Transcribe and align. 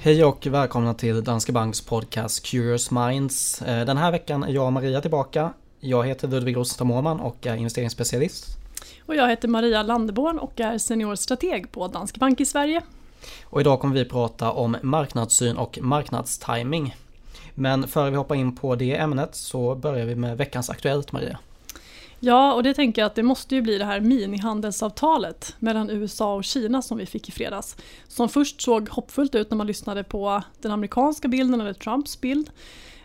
Hej 0.00 0.24
och 0.24 0.46
välkomna 0.46 0.94
till 0.94 1.24
Danske 1.24 1.52
Banks 1.52 1.80
podcast 1.80 2.46
Curious 2.46 2.90
Minds. 2.90 3.62
Eh, 3.62 3.86
den 3.86 3.96
här 3.96 4.10
veckan 4.10 4.42
är 4.42 4.48
jag 4.48 4.66
och 4.66 4.72
Maria 4.72 5.00
tillbaka. 5.00 5.52
Jag 5.80 6.06
heter 6.06 6.28
Ludvig 6.28 6.56
Rosenström 6.56 6.90
Åhman 6.90 7.20
och 7.20 7.46
är 7.46 7.56
investeringsspecialist. 7.56 8.46
Och 9.06 9.14
jag 9.14 9.28
heter 9.28 9.48
Maria 9.48 9.82
Landeborn 9.82 10.38
och 10.38 10.60
är 10.60 10.78
seniorstrateg 10.78 11.72
på 11.72 11.88
Danske 11.88 12.18
Bank 12.18 12.40
i 12.40 12.44
Sverige. 12.44 12.82
Och 13.44 13.60
idag 13.60 13.80
kommer 13.80 13.94
vi 13.94 14.04
prata 14.04 14.52
om 14.52 14.76
marknadssyn 14.82 15.56
och 15.56 15.78
marknadstiming. 15.82 16.96
Men 17.54 17.88
före 17.88 18.10
vi 18.10 18.16
hoppar 18.16 18.34
in 18.34 18.56
på 18.56 18.74
det 18.74 18.96
ämnet 18.96 19.34
så 19.34 19.74
börjar 19.74 20.06
vi 20.06 20.14
med 20.14 20.36
veckans 20.36 20.70
Aktuellt 20.70 21.12
Maria. 21.12 21.38
Ja, 22.20 22.54
och 22.54 22.62
det 22.62 22.74
tänker 22.74 23.02
jag 23.02 23.06
att 23.06 23.14
det 23.14 23.22
måste 23.22 23.54
ju 23.54 23.62
bli 23.62 23.78
det 23.78 23.84
här 23.84 24.00
minihandelsavtalet 24.00 25.56
mellan 25.58 25.90
USA 25.90 26.34
och 26.34 26.44
Kina 26.44 26.82
som 26.82 26.98
vi 26.98 27.06
fick 27.06 27.28
i 27.28 27.32
fredags. 27.32 27.76
Som 28.08 28.28
först 28.28 28.60
såg 28.60 28.88
hoppfullt 28.88 29.34
ut 29.34 29.50
när 29.50 29.56
man 29.56 29.66
lyssnade 29.66 30.04
på 30.04 30.42
den 30.60 30.72
amerikanska 30.72 31.28
bilden 31.28 31.60
eller 31.60 31.72
Trumps 31.72 32.20
bild. 32.20 32.50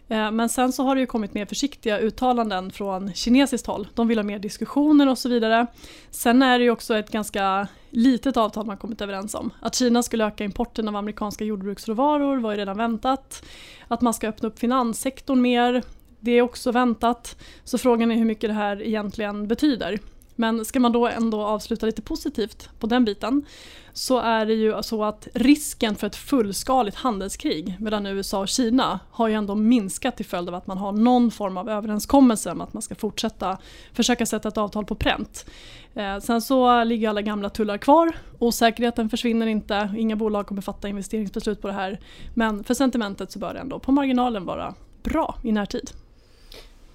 Eh, 0.07 0.31
men 0.31 0.49
sen 0.49 0.71
så 0.71 0.83
har 0.83 0.95
det 0.95 1.01
ju 1.01 1.07
kommit 1.07 1.33
mer 1.33 1.45
försiktiga 1.45 1.99
uttalanden 1.99 2.71
från 2.71 3.13
kinesiskt 3.13 3.67
håll. 3.67 3.87
De 3.93 4.07
vill 4.07 4.17
ha 4.17 4.23
mer 4.23 4.39
diskussioner 4.39 5.09
och 5.09 5.17
så 5.17 5.29
vidare. 5.29 5.67
Sen 6.11 6.41
är 6.41 6.59
det 6.59 6.63
ju 6.63 6.71
också 6.71 6.97
ett 6.97 7.11
ganska 7.11 7.67
litet 7.89 8.37
avtal 8.37 8.65
man 8.65 8.77
kommit 8.77 9.01
överens 9.01 9.35
om. 9.35 9.49
Att 9.59 9.75
Kina 9.75 10.03
skulle 10.03 10.25
öka 10.25 10.43
importen 10.43 10.87
av 10.87 10.95
amerikanska 10.95 11.43
jordbruksråvaror 11.43 12.37
var 12.37 12.51
ju 12.51 12.57
redan 12.57 12.77
väntat. 12.77 13.43
Att 13.87 14.01
man 14.01 14.13
ska 14.13 14.27
öppna 14.27 14.47
upp 14.47 14.59
finanssektorn 14.59 15.41
mer, 15.41 15.83
det 16.23 16.31
är 16.31 16.41
också 16.41 16.71
väntat. 16.71 17.37
Så 17.63 17.77
frågan 17.77 18.11
är 18.11 18.15
hur 18.15 18.25
mycket 18.25 18.49
det 18.49 18.53
här 18.53 18.81
egentligen 18.81 19.47
betyder. 19.47 19.99
Men 20.35 20.65
ska 20.65 20.79
man 20.79 20.91
då 20.91 21.07
ändå 21.07 21.41
avsluta 21.41 21.85
lite 21.85 22.01
positivt 22.01 22.69
på 22.79 22.87
den 22.87 23.05
biten 23.05 23.45
så 23.93 24.19
är 24.19 24.45
det 24.45 24.53
ju 24.53 24.83
så 24.83 25.03
att 25.03 25.27
risken 25.33 25.95
för 25.95 26.07
ett 26.07 26.15
fullskaligt 26.15 26.97
handelskrig 26.97 27.75
mellan 27.79 28.05
USA 28.05 28.39
och 28.39 28.47
Kina 28.47 28.99
har 29.11 29.27
ju 29.27 29.33
ändå 29.33 29.55
minskat 29.55 30.17
till 30.17 30.25
följd 30.25 30.49
av 30.49 30.55
att 30.55 30.67
man 30.67 30.77
har 30.77 30.91
någon 30.91 31.31
form 31.31 31.57
av 31.57 31.69
överenskommelse 31.69 32.51
om 32.51 32.61
att 32.61 32.73
man 32.73 32.81
ska 32.81 32.95
fortsätta 32.95 33.57
försöka 33.93 34.25
sätta 34.25 34.47
ett 34.47 34.57
avtal 34.57 34.85
på 34.85 34.95
pränt. 34.95 35.45
Eh, 35.93 36.19
sen 36.19 36.41
så 36.41 36.83
ligger 36.83 37.09
alla 37.09 37.21
gamla 37.21 37.49
tullar 37.49 37.77
kvar, 37.77 38.15
osäkerheten 38.39 39.09
försvinner 39.09 39.47
inte, 39.47 39.93
inga 39.97 40.15
bolag 40.15 40.47
kommer 40.47 40.61
fatta 40.61 40.87
investeringsbeslut 40.87 41.61
på 41.61 41.67
det 41.67 41.73
här. 41.73 41.99
Men 42.33 42.63
för 42.63 42.73
sentimentet 42.73 43.31
så 43.31 43.39
bör 43.39 43.53
det 43.53 43.59
ändå 43.59 43.79
på 43.79 43.91
marginalen 43.91 44.45
vara 44.45 44.73
bra 45.03 45.35
i 45.43 45.51
närtid. 45.51 46.02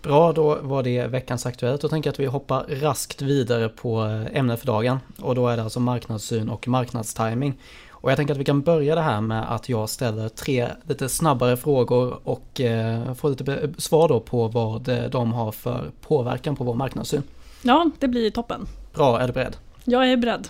Bra, 0.02 0.32
då 0.32 0.58
var 0.62 0.82
det 0.82 1.06
veckans 1.06 1.46
Aktuellt. 1.46 1.80
Då 1.80 1.88
tänker 1.88 2.08
jag 2.08 2.12
att 2.12 2.20
vi 2.20 2.27
hoppar 2.27 2.64
raskt 2.68 3.22
vidare 3.22 3.68
på 3.68 4.00
ämnet 4.32 4.60
för 4.60 4.66
dagen. 4.66 4.98
Och 5.20 5.34
då 5.34 5.48
är 5.48 5.56
det 5.56 5.62
alltså 5.62 5.80
marknadssyn 5.80 6.48
och 6.48 6.68
marknadstiming. 6.68 7.54
Och 7.91 8.10
jag 8.10 8.16
tänker 8.16 8.34
att 8.34 8.41
vi 8.41 8.44
kan 8.44 8.62
börja 8.62 8.94
det 8.94 9.00
här 9.00 9.20
med 9.20 9.54
att 9.54 9.69
jag 9.69 9.88
ställer 9.88 10.28
tre 10.28 10.69
lite 10.82 11.08
snabbare 11.08 11.56
frågor 11.56 12.19
och 12.24 12.60
eh, 12.60 13.14
får 13.14 13.30
lite 13.30 13.70
svar 13.78 14.08
då 14.08 14.20
på 14.20 14.48
vad 14.48 14.88
eh, 14.88 15.04
de 15.04 15.32
har 15.32 15.52
för 15.52 15.91
påverkan 16.00 16.56
på 16.56 16.64
vår 16.64 16.74
marknadssyn. 16.74 17.22
Ja, 17.62 17.91
det 17.98 18.08
blir 18.08 18.30
toppen. 18.30 18.66
Bra, 18.94 19.20
är 19.20 19.26
du 19.26 19.32
beredd? 19.32 19.56
Jag 19.84 20.12
är 20.12 20.16
beredd. 20.16 20.48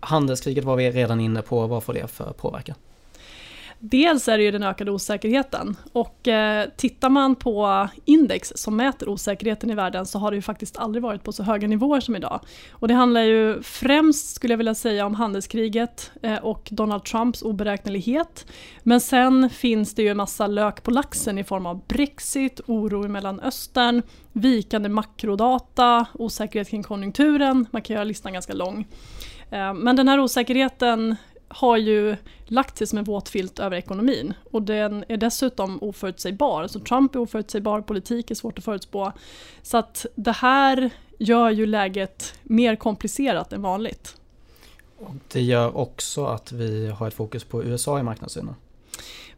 Handelskriget 0.00 0.64
var 0.64 0.76
vi 0.76 0.90
redan 0.90 1.20
inne 1.20 1.42
på, 1.42 1.66
vad 1.66 1.82
får 1.82 1.94
det 1.94 2.06
för 2.10 2.32
påverkan? 2.32 2.76
Dels 3.82 4.28
är 4.28 4.38
det 4.38 4.44
ju 4.44 4.50
den 4.50 4.62
ökade 4.62 4.90
osäkerheten 4.90 5.76
och 5.92 6.28
eh, 6.28 6.68
tittar 6.76 7.08
man 7.08 7.34
på 7.34 7.88
index 8.04 8.52
som 8.56 8.76
mäter 8.76 9.08
osäkerheten 9.08 9.70
i 9.70 9.74
världen 9.74 10.06
så 10.06 10.18
har 10.18 10.30
det 10.30 10.34
ju 10.34 10.42
faktiskt 10.42 10.78
aldrig 10.78 11.02
varit 11.02 11.24
på 11.24 11.32
så 11.32 11.42
höga 11.42 11.68
nivåer 11.68 12.00
som 12.00 12.16
idag. 12.16 12.40
Och 12.72 12.88
det 12.88 12.94
handlar 12.94 13.20
ju 13.20 13.62
främst 13.62 14.34
skulle 14.34 14.52
jag 14.52 14.58
vilja 14.58 14.74
säga 14.74 15.06
om 15.06 15.14
handelskriget 15.14 16.10
eh, 16.22 16.36
och 16.36 16.68
Donald 16.72 17.04
Trumps 17.04 17.42
oberäknelighet. 17.42 18.46
Men 18.82 19.00
sen 19.00 19.50
finns 19.50 19.94
det 19.94 20.02
ju 20.02 20.08
en 20.08 20.16
massa 20.16 20.46
lök 20.46 20.82
på 20.82 20.90
laxen 20.90 21.38
i 21.38 21.44
form 21.44 21.66
av 21.66 21.86
Brexit, 21.86 22.60
oro 22.66 23.04
i 23.04 23.08
Mellanöstern, 23.08 24.02
vikande 24.32 24.88
makrodata, 24.88 26.06
osäkerhet 26.12 26.68
kring 26.68 26.82
konjunkturen. 26.82 27.66
Man 27.70 27.82
kan 27.82 27.94
göra 27.94 28.04
listan 28.04 28.32
ganska 28.32 28.52
lång. 28.52 28.86
Eh, 29.50 29.74
men 29.74 29.96
den 29.96 30.08
här 30.08 30.20
osäkerheten 30.20 31.16
har 31.50 31.76
ju 31.76 32.16
lagt 32.44 32.78
sig 32.78 32.86
som 32.86 32.98
en 32.98 33.04
våt 33.04 33.28
filt 33.28 33.58
över 33.58 33.76
ekonomin 33.76 34.34
och 34.50 34.62
den 34.62 35.04
är 35.08 35.16
dessutom 35.16 35.82
oförutsägbar. 35.82 36.66
Så 36.66 36.80
Trump 36.80 37.14
är 37.14 37.18
oförutsägbar, 37.18 37.80
politik 37.80 38.30
är 38.30 38.34
svårt 38.34 38.58
att 38.58 38.64
förutspå. 38.64 39.12
Så 39.62 39.76
att 39.76 40.06
det 40.14 40.32
här 40.32 40.90
gör 41.18 41.50
ju 41.50 41.66
läget 41.66 42.34
mer 42.42 42.76
komplicerat 42.76 43.52
än 43.52 43.62
vanligt. 43.62 44.16
Och 44.98 45.14
det 45.32 45.40
gör 45.40 45.76
också 45.76 46.24
att 46.24 46.52
vi 46.52 46.86
har 46.86 47.08
ett 47.08 47.14
fokus 47.14 47.44
på 47.44 47.64
USA 47.64 48.00
i 48.00 48.02
marknadssynen. 48.02 48.54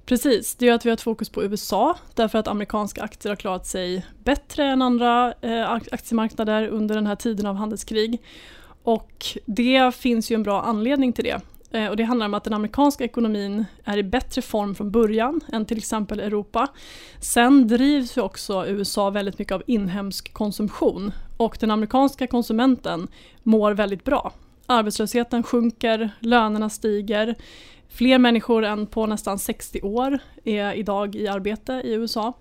Precis, 0.04 0.54
det 0.54 0.66
gör 0.66 0.74
att 0.74 0.86
vi 0.86 0.90
har 0.90 0.94
ett 0.94 1.02
fokus 1.02 1.28
på 1.28 1.44
USA 1.44 1.96
därför 2.14 2.38
att 2.38 2.48
amerikanska 2.48 3.02
aktier 3.02 3.30
har 3.30 3.36
klarat 3.36 3.66
sig 3.66 4.06
bättre 4.24 4.64
än 4.64 4.82
andra 4.82 5.34
eh, 5.40 5.70
aktiemarknader 5.70 6.68
under 6.68 6.94
den 6.94 7.06
här 7.06 7.16
tiden 7.16 7.46
av 7.46 7.54
handelskrig. 7.56 8.22
Och 8.82 9.26
det 9.46 9.94
finns 9.94 10.30
ju 10.30 10.34
en 10.34 10.42
bra 10.42 10.62
anledning 10.62 11.12
till 11.12 11.24
det. 11.24 11.40
Eh, 11.72 11.88
och 11.88 11.97
det 11.97 12.05
handlar 12.05 12.27
om 12.27 12.34
att 12.34 12.44
den 12.44 12.53
amerikanska 12.53 13.05
ekonomin 13.05 13.65
är 13.84 13.99
i 13.99 14.03
bättre 14.03 14.43
form 14.43 14.75
från 14.75 14.91
början 14.91 15.41
än 15.53 15.66
till 15.66 15.78
exempel 15.78 16.21
Europa. 16.21 16.69
Sen 17.21 17.69
drivs 17.69 18.16
ju 18.16 18.21
också 18.21 18.66
USA 18.66 19.10
väldigt 19.10 19.38
mycket 19.38 19.55
av 19.55 19.62
inhemsk 19.66 20.33
konsumtion 20.33 21.12
och 21.37 21.56
den 21.60 21.71
amerikanska 21.71 22.27
konsumenten 22.27 23.09
mår 23.43 23.72
väldigt 23.72 24.05
bra. 24.05 24.33
Arbetslösheten 24.66 25.43
sjunker, 25.43 26.10
lönerna 26.21 26.71
stiger, 26.71 27.37
Fler 27.94 28.19
människor 28.19 28.65
än 28.65 28.87
på 28.87 29.06
nästan 29.06 29.39
60 29.39 29.81
år 29.83 30.19
är 30.44 30.72
idag 30.72 31.15
i 31.15 31.28
arbete 31.28 31.72
i 31.84 31.93
USA. 31.93 32.33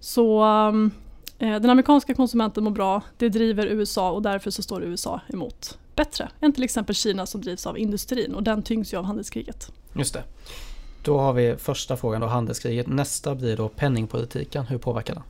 Så 0.00 0.42
ehm, 0.42 0.90
eh, 1.38 1.60
den 1.60 1.70
amerikanska 1.70 2.14
konsumenten 2.14 2.64
mår 2.64 2.70
bra, 2.70 3.02
det 3.18 3.28
driver 3.28 3.66
USA 3.66 4.10
och 4.10 4.22
därför 4.22 4.50
så 4.50 4.62
står 4.62 4.84
USA 4.84 5.20
emot 5.28 5.78
bättre 5.96 6.28
än 6.40 6.52
till 6.52 6.64
exempel 6.64 6.94
Kina 6.94 7.26
som 7.26 7.40
drivs 7.40 7.66
av 7.66 7.78
industrin 7.78 8.34
och 8.34 8.42
den 8.42 8.62
tyngs 8.62 8.92
ju 8.94 8.98
av 8.98 9.04
handelskriget. 9.04 9.72
Just 9.92 10.14
det. 10.14 10.22
Då 11.02 11.18
har 11.18 11.32
vi 11.32 11.56
första 11.56 11.96
frågan 11.96 12.20
då, 12.20 12.26
handelskriget. 12.26 12.86
Nästa 12.86 13.34
blir 13.34 13.56
då 13.56 13.68
penningpolitiken. 13.68 14.66
Hur 14.66 14.78
påverkar 14.78 15.14
den? 15.14 15.22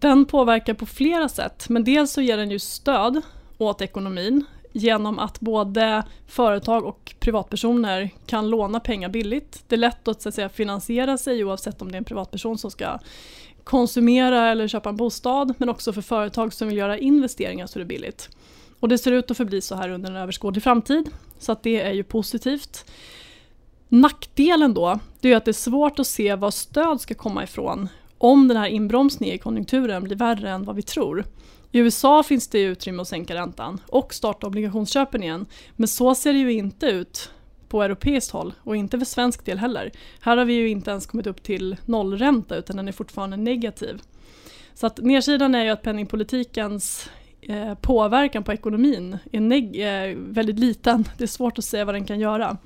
Den 0.00 0.24
påverkar 0.24 0.74
på 0.74 0.86
flera 0.86 1.28
sätt, 1.28 1.68
men 1.68 1.84
dels 1.84 2.12
så 2.12 2.20
ger 2.20 2.36
den 2.36 2.50
ju 2.50 2.58
stöd 2.58 3.20
åt 3.58 3.82
ekonomin 3.82 4.44
genom 4.72 5.18
att 5.18 5.40
både 5.40 6.02
företag 6.26 6.84
och 6.84 7.14
privatpersoner 7.18 8.10
kan 8.26 8.50
låna 8.50 8.80
pengar 8.80 9.08
billigt. 9.08 9.64
Det 9.68 9.74
är 9.74 9.78
lätt 9.78 10.08
att, 10.08 10.22
så 10.22 10.28
att 10.28 10.34
säga, 10.34 10.48
finansiera 10.48 11.18
sig 11.18 11.44
oavsett 11.44 11.82
om 11.82 11.92
det 11.92 11.96
är 11.96 11.98
en 11.98 12.04
privatperson 12.04 12.58
som 12.58 12.70
ska 12.70 12.98
konsumera 13.64 14.50
eller 14.50 14.68
köpa 14.68 14.88
en 14.88 14.96
bostad 14.96 15.54
men 15.58 15.68
också 15.68 15.92
för 15.92 16.02
företag 16.02 16.52
som 16.52 16.68
vill 16.68 16.76
göra 16.76 16.98
investeringar 16.98 17.66
så 17.66 17.78
är 17.78 17.80
det 17.80 17.86
billigt. 17.86 18.28
Och 18.80 18.88
det 18.88 18.98
ser 18.98 19.12
ut 19.12 19.30
att 19.30 19.36
förbli 19.36 19.60
så 19.60 19.74
här 19.74 19.88
under 19.88 20.10
en 20.10 20.16
överskådlig 20.16 20.62
framtid. 20.62 21.10
Så 21.38 21.52
att 21.52 21.62
det 21.62 21.80
är 21.80 21.92
ju 21.92 22.02
positivt. 22.02 22.84
Nackdelen 23.88 24.74
då, 24.74 24.98
det 25.20 25.32
är 25.32 25.36
att 25.36 25.44
det 25.44 25.50
är 25.50 25.52
svårt 25.52 25.98
att 25.98 26.06
se 26.06 26.34
var 26.34 26.50
stöd 26.50 27.00
ska 27.00 27.14
komma 27.14 27.44
ifrån 27.44 27.88
om 28.18 28.48
den 28.48 28.56
här 28.56 28.66
inbromsningen 28.66 29.34
i 29.34 29.38
konjunkturen 29.38 30.04
blir 30.04 30.16
värre 30.16 30.50
än 30.50 30.64
vad 30.64 30.76
vi 30.76 30.82
tror. 30.82 31.24
I 31.72 31.78
USA 31.78 32.22
finns 32.22 32.48
det 32.48 32.60
utrymme 32.60 33.02
att 33.02 33.08
sänka 33.08 33.34
räntan 33.34 33.80
och 33.86 34.14
starta 34.14 34.46
obligationsköpen 34.46 35.22
igen. 35.22 35.46
Men 35.76 35.88
så 35.88 36.14
ser 36.14 36.32
det 36.32 36.38
ju 36.38 36.52
inte 36.52 36.86
ut 36.86 37.30
på 37.68 37.82
europeiskt 37.82 38.32
håll 38.32 38.54
och 38.62 38.76
inte 38.76 38.98
för 38.98 39.06
svensk 39.06 39.44
del 39.44 39.58
heller. 39.58 39.92
Här 40.20 40.36
har 40.36 40.44
vi 40.44 40.54
ju 40.54 40.68
inte 40.68 40.90
ens 40.90 41.06
kommit 41.06 41.26
upp 41.26 41.42
till 41.42 41.76
nollränta 41.84 42.56
utan 42.56 42.76
den 42.76 42.88
är 42.88 42.92
fortfarande 42.92 43.36
negativ. 43.36 44.02
Så 44.74 44.86
att 44.86 44.98
nedsidan 44.98 45.54
är 45.54 45.64
ju 45.64 45.70
att 45.70 45.82
penningpolitikens 45.82 47.10
Eh, 47.48 47.74
påverkan 47.74 48.44
på 48.44 48.52
ekonomin 48.52 49.18
är 49.32 49.40
neg- 49.40 50.10
eh, 50.10 50.16
väldigt 50.16 50.58
liten. 50.58 51.08
Det 51.18 51.24
är 51.24 51.28
svårt 51.28 51.58
att 51.58 51.64
säga 51.64 51.84
vad 51.84 51.94
den 51.94 52.04
kan 52.04 52.20
göra. 52.20 52.56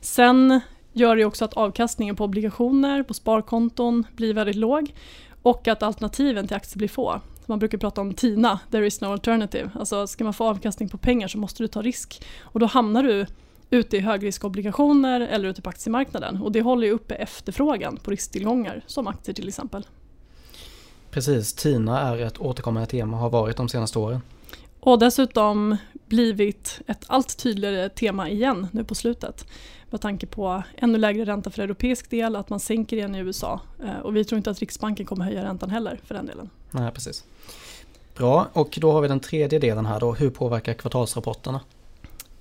Sen 0.00 0.60
gör 0.92 1.16
det 1.16 1.24
också 1.24 1.44
att 1.44 1.54
avkastningen 1.54 2.16
på 2.16 2.24
obligationer, 2.24 3.02
på 3.02 3.14
sparkonton 3.14 4.04
blir 4.16 4.34
väldigt 4.34 4.56
låg 4.56 4.94
och 5.42 5.68
att 5.68 5.82
alternativen 5.82 6.46
till 6.46 6.56
aktier 6.56 6.78
blir 6.78 6.88
få. 6.88 7.20
Man 7.46 7.58
brukar 7.58 7.78
prata 7.78 8.00
om 8.00 8.14
TINA, 8.14 8.60
there 8.70 8.86
is 8.86 9.00
no 9.00 9.06
alternative. 9.06 9.70
Alltså 9.74 10.06
ska 10.06 10.24
man 10.24 10.34
få 10.34 10.44
avkastning 10.44 10.88
på 10.88 10.98
pengar 10.98 11.28
så 11.28 11.38
måste 11.38 11.62
du 11.62 11.68
ta 11.68 11.82
risk 11.82 12.22
och 12.40 12.60
då 12.60 12.66
hamnar 12.66 13.02
du 13.02 13.26
ute 13.70 13.96
i 13.96 14.00
högriskobligationer 14.00 15.20
eller 15.20 15.48
ute 15.48 15.62
på 15.62 15.70
aktiemarknaden 15.70 16.42
och 16.42 16.52
det 16.52 16.62
håller 16.62 16.86
ju 16.86 16.92
uppe 16.92 17.14
efterfrågan 17.14 17.96
på 17.96 18.10
risktillgångar 18.10 18.82
som 18.86 19.06
aktier 19.06 19.34
till 19.34 19.48
exempel. 19.48 19.86
Precis, 21.10 21.52
TINA 21.52 22.00
är 22.00 22.16
ett 22.16 22.38
återkommande 22.38 22.86
tema 22.86 23.16
och 23.16 23.22
har 23.22 23.30
varit 23.30 23.56
de 23.56 23.68
senaste 23.68 23.98
åren. 23.98 24.20
Och 24.80 24.98
dessutom 24.98 25.76
blivit 26.06 26.80
ett 26.86 27.04
allt 27.06 27.36
tydligare 27.36 27.88
tema 27.88 28.28
igen 28.28 28.66
nu 28.72 28.84
på 28.84 28.94
slutet. 28.94 29.46
Med 29.90 30.00
tanke 30.00 30.26
på 30.26 30.62
ännu 30.76 30.98
lägre 30.98 31.24
ränta 31.24 31.50
för 31.50 31.62
europeisk 31.62 32.10
del, 32.10 32.36
att 32.36 32.50
man 32.50 32.60
sänker 32.60 32.96
igen 32.96 33.14
i 33.14 33.18
USA. 33.18 33.60
Eh, 33.84 34.00
och 34.00 34.16
vi 34.16 34.24
tror 34.24 34.36
inte 34.36 34.50
att 34.50 34.58
Riksbanken 34.58 35.06
kommer 35.06 35.24
höja 35.24 35.44
räntan 35.44 35.70
heller 35.70 36.00
för 36.04 36.14
den 36.14 36.26
delen. 36.26 36.50
Nej, 36.70 36.92
precis. 36.92 37.24
Bra, 38.16 38.46
och 38.52 38.78
då 38.80 38.92
har 38.92 39.00
vi 39.00 39.08
den 39.08 39.20
tredje 39.20 39.58
delen 39.58 39.86
här 39.86 40.00
då. 40.00 40.12
Hur 40.12 40.30
påverkar 40.30 40.74
kvartalsrapporterna? 40.74 41.60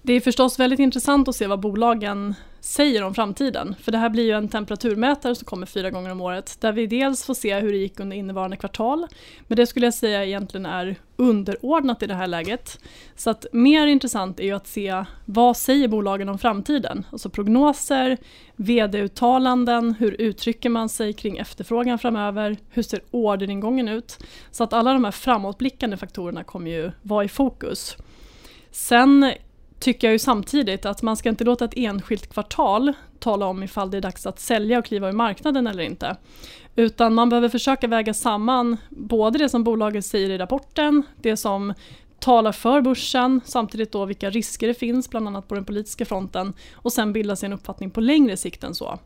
Det 0.02 0.14
är 0.14 0.22
förstås 0.22 0.60
väldigt 0.60 0.80
intressant 0.80 1.28
att 1.28 1.36
se 1.36 1.48
vad 1.48 1.60
bolagen 1.60 2.36
säger 2.60 3.04
om 3.04 3.14
framtiden. 3.14 3.76
För 3.82 3.92
det 3.92 3.98
här 3.98 4.10
blir 4.10 4.24
ju 4.24 4.32
en 4.32 4.48
temperaturmätare 4.48 5.36
som 5.36 5.46
kommer 5.46 5.66
fyra 5.66 5.90
gånger 5.90 6.12
om 6.12 6.22
året 6.22 6.58
där 6.60 6.72
vi 6.72 6.88
dels 6.88 7.26
får 7.26 7.34
se 7.34 7.60
hur 7.60 7.72
det 7.72 7.78
gick 7.78 8.00
under 8.00 8.18
innevarande 8.18 8.58
kvartal. 8.58 9.08
Men 9.48 9.56
det 9.56 9.68
skulle 9.68 9.86
jag 9.86 9.94
säga 9.94 10.26
egentligen 10.26 10.66
är 10.66 10.96
underordnat 11.16 12.04
i 12.04 12.08
det 12.08 12.14
här 12.14 12.28
läget. 12.28 12.80
Så 13.16 13.30
att 13.30 13.46
mer 13.52 13.88
intressant 13.88 14.40
är 14.40 14.44
ju 14.44 14.52
att 14.52 14.68
se 14.68 15.06
vad 15.26 15.58
säger 15.58 15.88
bolagen 15.88 16.30
om 16.30 16.38
framtiden? 16.38 17.06
Alltså 17.12 17.30
prognoser, 17.30 18.18
vd-uttalanden, 18.56 19.96
hur 20.00 20.22
uttrycker 20.22 20.70
man 20.70 20.90
sig 20.90 21.14
kring 21.14 21.38
efterfrågan 21.38 22.00
framöver, 22.00 22.58
hur 22.70 22.84
ser 22.84 23.02
orderingången 23.12 23.88
ut? 23.88 24.18
Så 24.52 24.64
att 24.64 24.74
alla 24.74 24.94
de 24.94 25.04
här 25.04 25.12
framåtblickande 25.12 25.98
faktorerna 25.98 26.44
kommer 26.44 26.72
ju 26.72 26.92
vara 27.02 27.24
i 27.24 27.28
fokus. 27.28 27.98
Sen 28.72 29.34
tycker 29.80 30.08
jag 30.08 30.14
ju 30.14 30.20
samtidigt 30.20 30.86
att 30.86 31.02
man 31.02 31.18
ska 31.18 31.30
inte 31.30 31.44
låta 31.44 31.66
ett 31.66 31.74
enskilt 31.76 32.34
kvartal 32.34 32.94
tala 33.20 33.46
om 33.46 33.64
ifall 33.64 33.92
det 33.92 33.98
är 33.98 34.02
dags 34.02 34.26
att 34.26 34.40
sälja 34.40 34.80
och 34.80 34.86
kliva 34.86 35.10
ur 35.10 35.14
marknaden 35.14 35.68
eller 35.68 35.84
inte. 35.84 36.16
Utan 36.76 37.14
man 37.14 37.30
behöver 37.30 37.50
försöka 37.50 37.88
väga 37.88 38.14
samman 38.14 38.78
både 38.90 39.40
det 39.40 39.50
som 39.50 39.64
bolaget 39.64 40.06
säger 40.06 40.30
i 40.30 40.38
rapporten, 40.38 41.04
det 41.22 41.38
som 41.38 41.74
talar 42.20 42.52
för 42.52 42.82
börsen, 42.82 43.42
samtidigt 43.46 43.92
då 43.92 44.06
vilka 44.06 44.30
risker 44.30 44.68
det 44.68 44.74
finns, 44.74 45.10
bland 45.10 45.28
annat 45.28 45.48
på 45.48 45.56
den 45.56 45.66
politiska 45.66 46.06
fronten, 46.06 46.54
och 46.74 46.94
sen 46.94 47.14
bilda 47.14 47.36
sig 47.36 47.48
en 47.48 47.54
uppfattning 47.54 47.92
på 47.92 48.02
längre 48.02 48.38
sikt 48.38 48.64
än 48.64 48.76
så. 48.76 49.00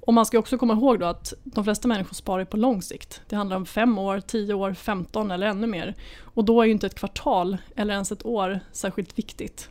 Och 0.00 0.14
man 0.14 0.26
ska 0.26 0.38
också 0.38 0.58
komma 0.58 0.74
ihåg 0.74 1.00
då 1.00 1.06
att 1.06 1.32
de 1.44 1.64
flesta 1.64 1.88
människor 1.88 2.14
sparar 2.14 2.44
på 2.44 2.56
lång 2.56 2.82
sikt. 2.82 3.20
Det 3.28 3.36
handlar 3.36 3.56
om 3.56 3.66
fem 3.66 3.98
år, 3.98 4.20
tio 4.20 4.54
år, 4.54 4.74
femton 4.74 5.30
eller 5.30 5.46
ännu 5.46 5.66
mer. 5.66 5.94
Och 6.20 6.44
då 6.44 6.60
är 6.62 6.66
ju 6.66 6.72
inte 6.72 6.86
ett 6.86 6.94
kvartal 6.94 7.56
eller 7.76 7.92
ens 7.94 8.12
ett 8.12 8.26
år 8.26 8.60
särskilt 8.72 9.18
viktigt. 9.18 9.68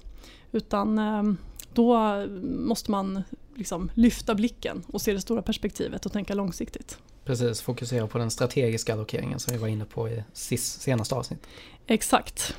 Utan 0.51 0.99
ehm, 0.99 1.37
då 1.73 1.97
måste 2.43 2.91
man 2.91 3.23
liksom 3.55 3.91
lyfta 3.93 4.35
blicken 4.35 4.83
och 4.87 5.01
se 5.01 5.13
det 5.13 5.21
stora 5.21 5.41
perspektivet 5.41 6.05
och 6.05 6.11
tänka 6.11 6.33
långsiktigt. 6.33 6.97
Precis, 7.25 7.61
fokusera 7.61 8.07
på 8.07 8.17
den 8.17 8.31
strategiska 8.31 8.93
allokeringen 8.93 9.39
som 9.39 9.53
vi 9.53 9.59
var 9.59 9.67
inne 9.67 9.85
på 9.85 10.09
i 10.09 10.23
senaste 10.33 11.15
avsnitt. 11.15 11.47
Exakt. 11.87 12.55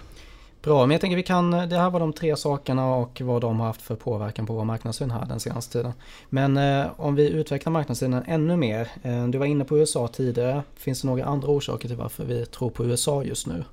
Bra, 0.62 0.86
men 0.86 0.90
jag 0.94 1.00
tänker 1.00 1.16
vi 1.16 1.22
kan, 1.22 1.50
det 1.50 1.78
här 1.78 1.90
var 1.90 2.00
de 2.00 2.12
tre 2.12 2.36
sakerna 2.36 2.94
och 2.94 3.20
vad 3.20 3.40
de 3.40 3.60
har 3.60 3.66
haft 3.66 3.82
för 3.82 3.94
påverkan 3.96 4.46
på 4.46 4.54
vår 4.54 4.64
marknadssyn 4.64 5.10
här 5.10 5.26
den 5.26 5.40
senaste 5.40 5.72
tiden. 5.72 5.92
Men 6.28 6.56
eh, 6.56 6.86
om 6.96 7.14
vi 7.14 7.30
utvecklar 7.30 7.72
marknadssynen 7.72 8.24
ännu 8.26 8.56
mer, 8.56 8.88
eh, 9.02 9.26
du 9.28 9.38
var 9.38 9.46
inne 9.46 9.64
på 9.64 9.78
USA 9.78 10.08
tidigare, 10.08 10.62
finns 10.76 11.00
det 11.02 11.08
några 11.08 11.24
andra 11.24 11.48
orsaker 11.48 11.88
till 11.88 11.96
varför 11.96 12.24
vi 12.24 12.46
tror 12.46 12.70
på 12.70 12.84
USA 12.84 13.24
just 13.24 13.46
nu? 13.46 13.64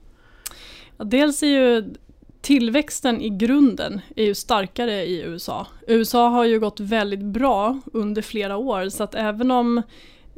Dels 0.97 1.43
är 1.43 1.47
ju 1.47 1.93
tillväxten 2.41 3.21
i 3.21 3.29
grunden 3.29 4.01
är 4.15 4.25
ju 4.25 4.35
starkare 4.35 5.05
i 5.05 5.21
USA. 5.21 5.67
USA 5.87 6.29
har 6.29 6.45
ju 6.45 6.59
gått 6.59 6.79
väldigt 6.79 7.23
bra 7.23 7.79
under 7.93 8.21
flera 8.21 8.57
år 8.57 8.89
så 8.89 9.03
att 9.03 9.15
även 9.15 9.51
om 9.51 9.81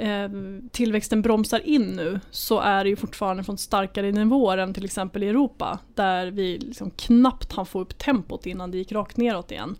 Ehm, 0.03 0.69
tillväxten 0.71 1.21
bromsar 1.21 1.59
in 1.59 1.81
nu 1.81 2.19
så 2.31 2.59
är 2.59 2.83
det 2.83 2.89
ju 2.89 2.95
fortfarande 2.95 3.43
från 3.43 3.57
starkare 3.57 4.11
nivåer 4.11 4.57
än 4.57 4.73
till 4.73 4.85
exempel 4.85 5.23
i 5.23 5.27
Europa 5.27 5.79
där 5.95 6.27
vi 6.27 6.57
liksom 6.57 6.91
knappt 6.91 7.53
hann 7.53 7.65
få 7.65 7.79
upp 7.79 7.97
tempot 7.97 8.45
innan 8.45 8.71
det 8.71 8.77
gick 8.77 8.91
rakt 8.91 9.17
neråt 9.17 9.51
igen. 9.51 9.75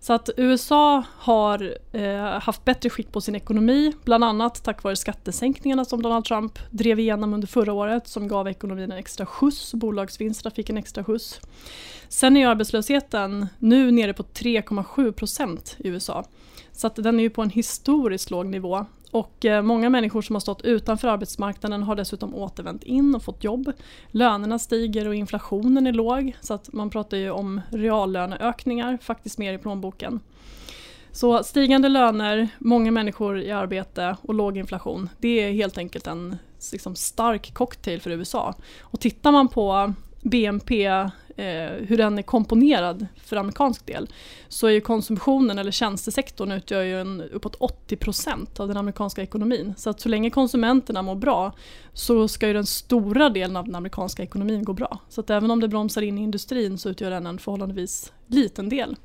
Så 0.00 0.12
att 0.12 0.30
USA 0.36 1.02
har 1.16 1.76
eh, 1.92 2.40
haft 2.40 2.64
bättre 2.64 2.90
skick 2.90 3.12
på 3.12 3.20
sin 3.20 3.34
ekonomi, 3.34 3.92
bland 4.04 4.24
annat 4.24 4.64
tack 4.64 4.82
vare 4.82 4.96
skattesänkningarna 4.96 5.84
som 5.84 6.02
Donald 6.02 6.24
Trump 6.24 6.58
drev 6.70 7.00
igenom 7.00 7.34
under 7.34 7.48
förra 7.48 7.72
året 7.72 8.08
som 8.08 8.28
gav 8.28 8.48
ekonomin 8.48 8.92
en 8.92 8.98
extra 8.98 9.26
skjuts, 9.26 9.74
bolagsvinsterna 9.74 10.54
fick 10.54 10.70
en 10.70 10.76
extra 10.76 11.04
skjuts. 11.04 11.40
Sen 12.08 12.36
är 12.36 12.48
arbetslösheten 12.48 13.46
nu 13.58 13.90
nere 13.90 14.12
på 14.12 14.22
3,7 14.22 15.12
procent 15.12 15.76
i 15.78 15.88
USA. 15.88 16.24
Så 16.72 16.86
att 16.86 16.96
den 16.96 17.18
är 17.18 17.22
ju 17.22 17.30
på 17.30 17.42
en 17.42 17.50
historiskt 17.50 18.30
låg 18.30 18.46
nivå 18.46 18.86
och 19.10 19.44
eh, 19.44 19.62
många 19.62 19.90
människor 19.90 20.22
som 20.22 20.34
har 20.34 20.40
stått 20.40 20.62
utanför 20.62 21.08
arbetsmarknaden 21.08 21.82
har 21.82 21.96
dessutom 21.96 22.34
återvänt 22.34 22.82
in 22.82 23.14
och 23.14 23.22
fått 23.22 23.44
jobb. 23.44 23.72
Lönerna 24.10 24.58
stiger 24.58 25.08
och 25.08 25.14
inflationen 25.14 25.86
är 25.86 25.92
låg 25.92 26.36
så 26.40 26.54
att 26.54 26.72
man 26.72 26.90
pratar 26.90 27.16
ju 27.16 27.30
om 27.30 27.60
reallöneökningar, 27.70 28.98
faktiskt 29.02 29.38
mer 29.38 29.52
i 29.52 29.58
plånboken. 29.58 30.20
Så 31.12 31.42
stigande 31.42 31.88
löner, 31.88 32.48
många 32.58 32.90
människor 32.90 33.40
i 33.40 33.50
arbete 33.50 34.16
och 34.22 34.34
låg 34.34 34.56
inflation, 34.56 35.08
det 35.18 35.28
är 35.28 35.52
helt 35.52 35.78
enkelt 35.78 36.06
en 36.06 36.36
liksom, 36.72 36.96
stark 36.96 37.54
cocktail 37.54 38.00
för 38.00 38.10
USA. 38.10 38.54
Och 38.80 39.00
tittar 39.00 39.32
man 39.32 39.48
på 39.48 39.92
BNP, 40.22 40.88
eh, 41.40 41.86
hur 41.86 41.96
den 41.96 42.18
är 42.18 42.22
komponerad 42.22 43.06
för 43.16 43.36
amerikansk 43.36 43.86
del, 43.86 44.08
så 44.48 44.66
är 44.66 44.70
ju 44.70 44.80
konsumtionen 44.80 45.58
eller 45.58 45.70
tjänstesektorn 45.70 46.52
utgör 46.52 46.82
ju 46.82 47.00
en, 47.00 47.20
uppåt 47.20 47.58
80% 47.58 48.60
av 48.60 48.68
den 48.68 48.76
amerikanska 48.76 49.22
ekonomin. 49.22 49.74
Så 49.76 49.90
att 49.90 50.00
så 50.00 50.08
länge 50.08 50.30
konsumenterna 50.30 51.02
mår 51.02 51.14
bra 51.14 51.52
så 51.92 52.28
ska 52.28 52.46
ju 52.46 52.52
den 52.52 52.66
stora 52.66 53.28
delen 53.28 53.56
av 53.56 53.64
den 53.64 53.74
amerikanska 53.74 54.22
ekonomin 54.22 54.64
gå 54.64 54.72
bra. 54.72 54.98
Så 55.08 55.20
att 55.20 55.30
även 55.30 55.50
om 55.50 55.60
det 55.60 55.68
bromsar 55.68 56.02
in 56.02 56.18
i 56.18 56.22
industrin 56.22 56.78
så 56.78 56.88
utgör 56.88 57.10
den 57.10 57.26
en 57.26 57.38
förhållandevis 57.38 58.12
liten 58.26 58.68
del. 58.68 58.96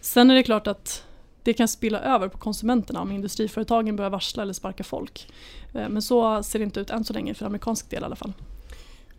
Sen 0.00 0.30
är 0.30 0.34
det 0.34 0.42
klart 0.42 0.66
att 0.66 1.04
det 1.42 1.52
kan 1.52 1.68
spilla 1.68 2.00
över 2.00 2.28
på 2.28 2.38
konsumenterna 2.38 3.00
om 3.00 3.12
industriföretagen 3.12 3.96
börjar 3.96 4.10
varsla 4.10 4.42
eller 4.42 4.52
sparka 4.52 4.84
folk. 4.84 5.32
Eh, 5.74 5.88
men 5.88 6.02
så 6.02 6.42
ser 6.42 6.58
det 6.58 6.64
inte 6.64 6.80
ut 6.80 6.90
än 6.90 7.04
så 7.04 7.12
länge 7.12 7.34
för 7.34 7.46
amerikansk 7.46 7.90
del 7.90 8.02
i 8.02 8.06
alla 8.06 8.16
fall. 8.16 8.32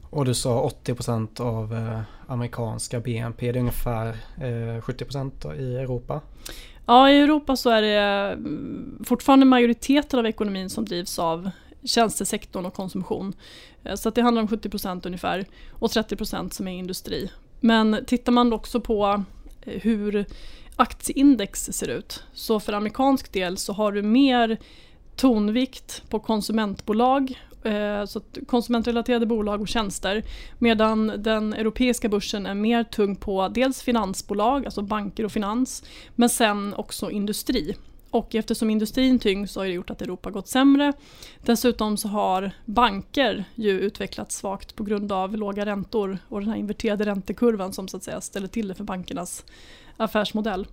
Och 0.09 0.25
du 0.25 0.33
sa 0.33 0.69
80% 0.83 1.41
av 1.41 1.73
eh, 1.73 2.01
amerikanska 2.27 2.99
BNP, 2.99 3.51
det 3.51 3.57
är 3.57 3.61
ungefär 3.61 4.07
eh, 4.37 4.81
70% 4.81 5.55
i 5.55 5.75
Europa? 5.75 6.21
Ja, 6.85 7.11
i 7.11 7.19
Europa 7.19 7.55
så 7.55 7.69
är 7.69 7.81
det 7.81 7.97
mm, 8.33 9.03
fortfarande 9.05 9.45
majoriteten 9.45 10.19
av 10.19 10.25
ekonomin 10.25 10.69
som 10.69 10.85
drivs 10.85 11.19
av 11.19 11.49
tjänstesektorn 11.83 12.65
och 12.65 12.73
konsumtion. 12.73 13.33
Eh, 13.83 13.95
så 13.95 14.09
det 14.09 14.21
handlar 14.21 14.41
om 14.41 14.47
70% 14.47 15.05
ungefär 15.05 15.45
och 15.71 15.89
30% 15.89 16.49
som 16.49 16.67
är 16.67 16.71
industri. 16.71 17.31
Men 17.59 18.05
tittar 18.07 18.31
man 18.31 18.53
också 18.53 18.81
på 18.81 19.23
eh, 19.61 19.81
hur 19.81 20.25
aktieindex 20.75 21.65
ser 21.65 21.87
ut 21.87 22.23
så 22.33 22.59
för 22.59 22.73
amerikansk 22.73 23.33
del 23.33 23.57
så 23.57 23.73
har 23.73 23.91
du 23.91 24.01
mer 24.01 24.57
tonvikt 25.15 26.03
på 26.09 26.19
konsumentbolag 26.19 27.39
Eh, 27.63 28.05
så 28.05 28.21
konsumentrelaterade 28.47 29.25
bolag 29.25 29.61
och 29.61 29.67
tjänster. 29.67 30.23
Medan 30.59 31.11
den 31.17 31.53
europeiska 31.53 32.09
börsen 32.09 32.45
är 32.45 32.53
mer 32.53 32.83
tung 32.83 33.15
på 33.15 33.47
dels 33.47 33.81
finansbolag, 33.81 34.65
alltså 34.65 34.81
banker 34.81 35.25
och 35.25 35.31
finans, 35.31 35.83
men 36.15 36.29
sen 36.29 36.73
också 36.73 37.11
industri. 37.11 37.75
Och 38.11 38.35
eftersom 38.35 38.69
industrin 38.69 39.19
tyngs 39.19 39.51
så 39.51 39.59
har 39.59 39.65
det 39.65 39.73
gjort 39.73 39.89
att 39.89 40.01
Europa 40.01 40.31
gått 40.31 40.47
sämre. 40.47 40.93
Dessutom 41.41 41.97
så 41.97 42.07
har 42.07 42.51
banker 42.65 43.45
ju 43.55 43.79
utvecklats 43.79 44.35
svagt 44.35 44.75
på 44.75 44.83
grund 44.83 45.11
av 45.11 45.37
låga 45.37 45.65
räntor 45.65 46.17
och 46.29 46.39
den 46.39 46.49
här 46.49 46.57
inverterade 46.57 47.05
räntekurvan 47.05 47.73
som 47.73 47.87
så 47.87 47.97
att 47.97 48.03
säga 48.03 48.21
ställer 48.21 48.47
till 48.47 48.67
det 48.67 48.75
för 48.75 48.83
bankernas 48.83 49.45
affärsmodell. 49.97 50.67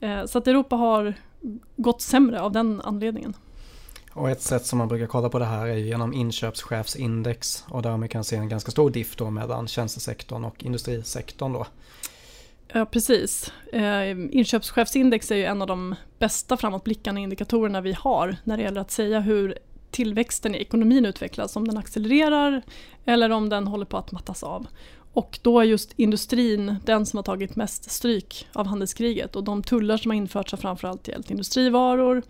Eh, 0.00 0.24
så 0.24 0.38
att 0.38 0.46
Europa 0.46 0.76
har 0.76 1.14
gått 1.76 2.02
sämre 2.02 2.40
av 2.40 2.52
den 2.52 2.80
anledningen. 2.80 3.34
Och 4.12 4.30
ett 4.30 4.42
sätt 4.42 4.66
som 4.66 4.78
man 4.78 4.88
brukar 4.88 5.06
kolla 5.06 5.28
på 5.28 5.38
det 5.38 5.44
här 5.44 5.66
är 5.66 5.76
genom 5.76 6.12
inköpschefsindex 6.12 7.64
och 7.68 7.82
där 7.82 7.96
man 7.96 8.08
kan 8.08 8.24
se 8.24 8.36
en 8.36 8.48
ganska 8.48 8.70
stor 8.70 8.90
diff 8.90 9.16
då 9.16 9.30
mellan 9.30 9.68
tjänstesektorn 9.68 10.44
och 10.44 10.64
industrisektorn 10.64 11.52
då. 11.52 11.66
Ja 12.72 12.84
precis. 12.84 13.52
Eh, 13.72 14.10
inköpschefsindex 14.10 15.30
är 15.30 15.36
ju 15.36 15.44
en 15.44 15.62
av 15.62 15.68
de 15.68 15.94
bästa 16.18 16.56
framåtblickande 16.56 17.20
indikatorerna 17.20 17.80
vi 17.80 17.92
har 17.92 18.36
när 18.44 18.56
det 18.56 18.62
gäller 18.62 18.80
att 18.80 18.90
säga 18.90 19.20
hur 19.20 19.58
tillväxten 19.90 20.54
i 20.54 20.58
ekonomin 20.58 21.06
utvecklas, 21.06 21.56
om 21.56 21.68
den 21.68 21.78
accelererar 21.78 22.62
eller 23.04 23.30
om 23.30 23.48
den 23.48 23.66
håller 23.66 23.84
på 23.84 23.96
att 23.96 24.12
mattas 24.12 24.42
av. 24.42 24.66
Och 25.12 25.38
då 25.42 25.60
är 25.60 25.64
just 25.64 25.92
industrin 25.96 26.76
den 26.84 27.06
som 27.06 27.16
har 27.16 27.24
tagit 27.24 27.56
mest 27.56 27.90
stryk 27.90 28.48
av 28.52 28.66
handelskriget 28.66 29.36
och 29.36 29.44
de 29.44 29.62
tullar 29.62 29.96
som 29.96 30.10
har 30.10 30.16
införts 30.16 30.52
har 30.52 30.58
framförallt 30.58 31.08
gällt 31.08 31.30
industrivaror, 31.30 32.22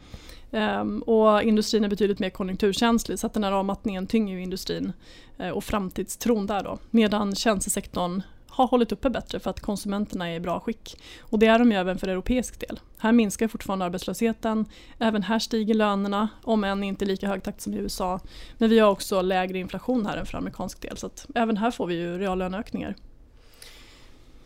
Um, 0.50 1.02
och 1.02 1.42
industrin 1.42 1.84
är 1.84 1.88
betydligt 1.88 2.18
mer 2.18 2.30
konjunkturkänslig 2.30 3.18
så 3.18 3.26
att 3.26 3.34
den 3.34 3.44
här 3.44 3.52
avmattningen 3.52 4.06
tynger 4.06 4.34
ju 4.34 4.42
industrin 4.42 4.92
uh, 5.40 5.48
och 5.48 5.64
framtidstron 5.64 6.46
där 6.46 6.62
då. 6.62 6.78
Medan 6.90 7.34
tjänstesektorn 7.34 8.22
har 8.48 8.66
hållit 8.66 8.92
uppe 8.92 9.10
bättre 9.10 9.40
för 9.40 9.50
att 9.50 9.60
konsumenterna 9.60 10.30
är 10.30 10.34
i 10.34 10.40
bra 10.40 10.60
skick. 10.60 11.00
Och 11.20 11.38
det 11.38 11.46
är 11.46 11.58
de 11.58 11.72
ju 11.72 11.78
även 11.78 11.98
för 11.98 12.08
europeisk 12.08 12.60
del. 12.60 12.80
Här 12.98 13.12
minskar 13.12 13.48
fortfarande 13.48 13.84
arbetslösheten, 13.84 14.64
även 14.98 15.22
här 15.22 15.38
stiger 15.38 15.74
lönerna, 15.74 16.28
om 16.42 16.64
än 16.64 16.82
inte 16.82 17.04
i 17.04 17.08
lika 17.08 17.28
hög 17.28 17.42
takt 17.42 17.60
som 17.60 17.74
i 17.74 17.76
USA. 17.76 18.20
Men 18.58 18.70
vi 18.70 18.78
har 18.78 18.90
också 18.90 19.22
lägre 19.22 19.58
inflation 19.58 20.06
här 20.06 20.16
än 20.16 20.26
för 20.26 20.38
amerikansk 20.38 20.82
del 20.82 20.96
så 20.96 21.06
att 21.06 21.26
även 21.34 21.56
här 21.56 21.70
får 21.70 21.86
vi 21.86 21.94
ju 21.94 22.18
reallöneökningar. 22.18 22.94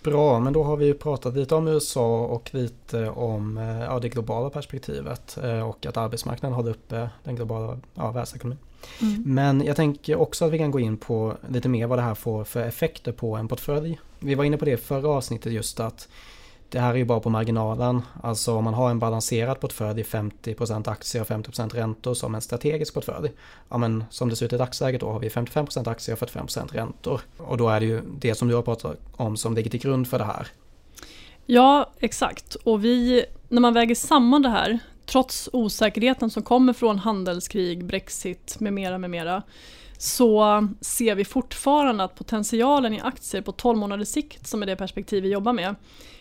Bra, 0.03 0.41
men 0.41 0.53
då 0.53 0.63
har 0.63 0.77
vi 0.77 0.87
ju 0.87 0.95
pratat 0.95 1.35
lite 1.35 1.55
om 1.55 1.69
USA 1.69 2.19
och 2.25 2.55
lite 2.55 3.09
om 3.11 3.59
eh, 3.59 3.83
ja, 3.83 3.99
det 3.99 4.09
globala 4.09 4.51
perspektivet 4.51 5.39
eh, 5.43 5.69
och 5.69 5.87
att 5.87 5.97
arbetsmarknaden 5.97 6.57
håller 6.57 6.71
uppe 6.71 7.11
den 7.25 7.37
globala 7.37 7.79
ja, 7.95 8.11
världsekonomin. 8.11 8.59
Mm. 9.01 9.23
Men 9.27 9.65
jag 9.65 9.77
tänker 9.77 10.17
också 10.17 10.45
att 10.45 10.53
vi 10.53 10.59
kan 10.59 10.71
gå 10.71 10.81
in 10.81 10.97
på 10.97 11.37
lite 11.49 11.69
mer 11.69 11.87
vad 11.87 11.99
det 11.99 12.03
här 12.03 12.15
får 12.15 12.45
för 12.45 12.63
effekter 12.63 13.13
på 13.13 13.37
en 13.37 13.49
portfölj. 13.49 14.01
Vi 14.19 14.35
var 14.35 14.45
inne 14.45 14.57
på 14.57 14.65
det 14.65 14.77
förra 14.77 15.09
avsnittet 15.09 15.53
just 15.53 15.81
att 15.81 16.09
det 16.73 16.81
här 16.81 16.91
är 16.91 16.99
ju 16.99 17.05
bara 17.05 17.21
på 17.21 17.31
marginalen. 17.31 18.02
Alltså 18.23 18.55
om 18.55 18.64
man 18.64 18.75
har 18.75 18.91
en 18.91 18.99
balanserad 18.99 19.61
portfölj 19.61 20.02
50% 20.02 20.91
aktier 20.91 21.23
och 21.23 21.29
50% 21.29 21.75
räntor 21.75 22.14
som 22.14 22.35
en 22.35 22.41
strategisk 22.41 22.95
portfölj. 22.95 23.31
Ja 23.69 23.79
men 23.79 24.05
som 24.11 24.29
det 24.29 24.37
ser 24.37 24.47
ut 24.47 24.52
i 24.52 24.57
dagsläget 24.57 25.00
då 25.00 25.11
har 25.11 25.19
vi 25.19 25.29
55% 25.29 25.91
aktier 25.91 26.17
och 26.23 26.29
45% 26.29 26.73
räntor. 26.73 27.21
Och 27.37 27.57
då 27.57 27.69
är 27.69 27.81
det 27.81 27.87
ju 27.87 28.02
det 28.19 28.35
som 28.35 28.49
du 28.49 28.55
har 28.55 28.62
pratat 28.62 28.97
om 29.17 29.37
som 29.37 29.55
ligger 29.55 29.71
till 29.71 29.81
grund 29.81 30.09
för 30.09 30.19
det 30.19 30.25
här. 30.25 30.47
Ja, 31.47 31.91
exakt. 31.99 32.55
Och 32.55 32.85
vi, 32.85 33.25
när 33.49 33.61
man 33.61 33.75
väger 33.75 33.95
samman 33.95 34.43
det 34.43 34.49
här, 34.49 34.79
trots 35.07 35.49
osäkerheten 35.52 36.31
som 36.31 36.43
kommer 36.43 36.73
från 36.73 36.99
handelskrig, 36.99 37.85
Brexit 37.85 38.57
med 38.61 38.73
mera, 38.73 38.99
med 38.99 39.11
mera, 39.11 39.43
så 40.03 40.69
ser 40.81 41.15
vi 41.15 41.25
fortfarande 41.25 42.05
att 42.05 42.15
potentialen 42.15 42.95
i 42.95 43.01
aktier 43.01 43.43
på 43.43 43.53
12 43.53 43.79
månaders 43.79 44.09
sikt, 44.09 44.47
som 44.47 44.63
är 44.63 44.67
det 44.67 44.77
perspektiv 44.77 45.23
vi 45.23 45.33
jobbar 45.33 45.53
med, 45.53 45.75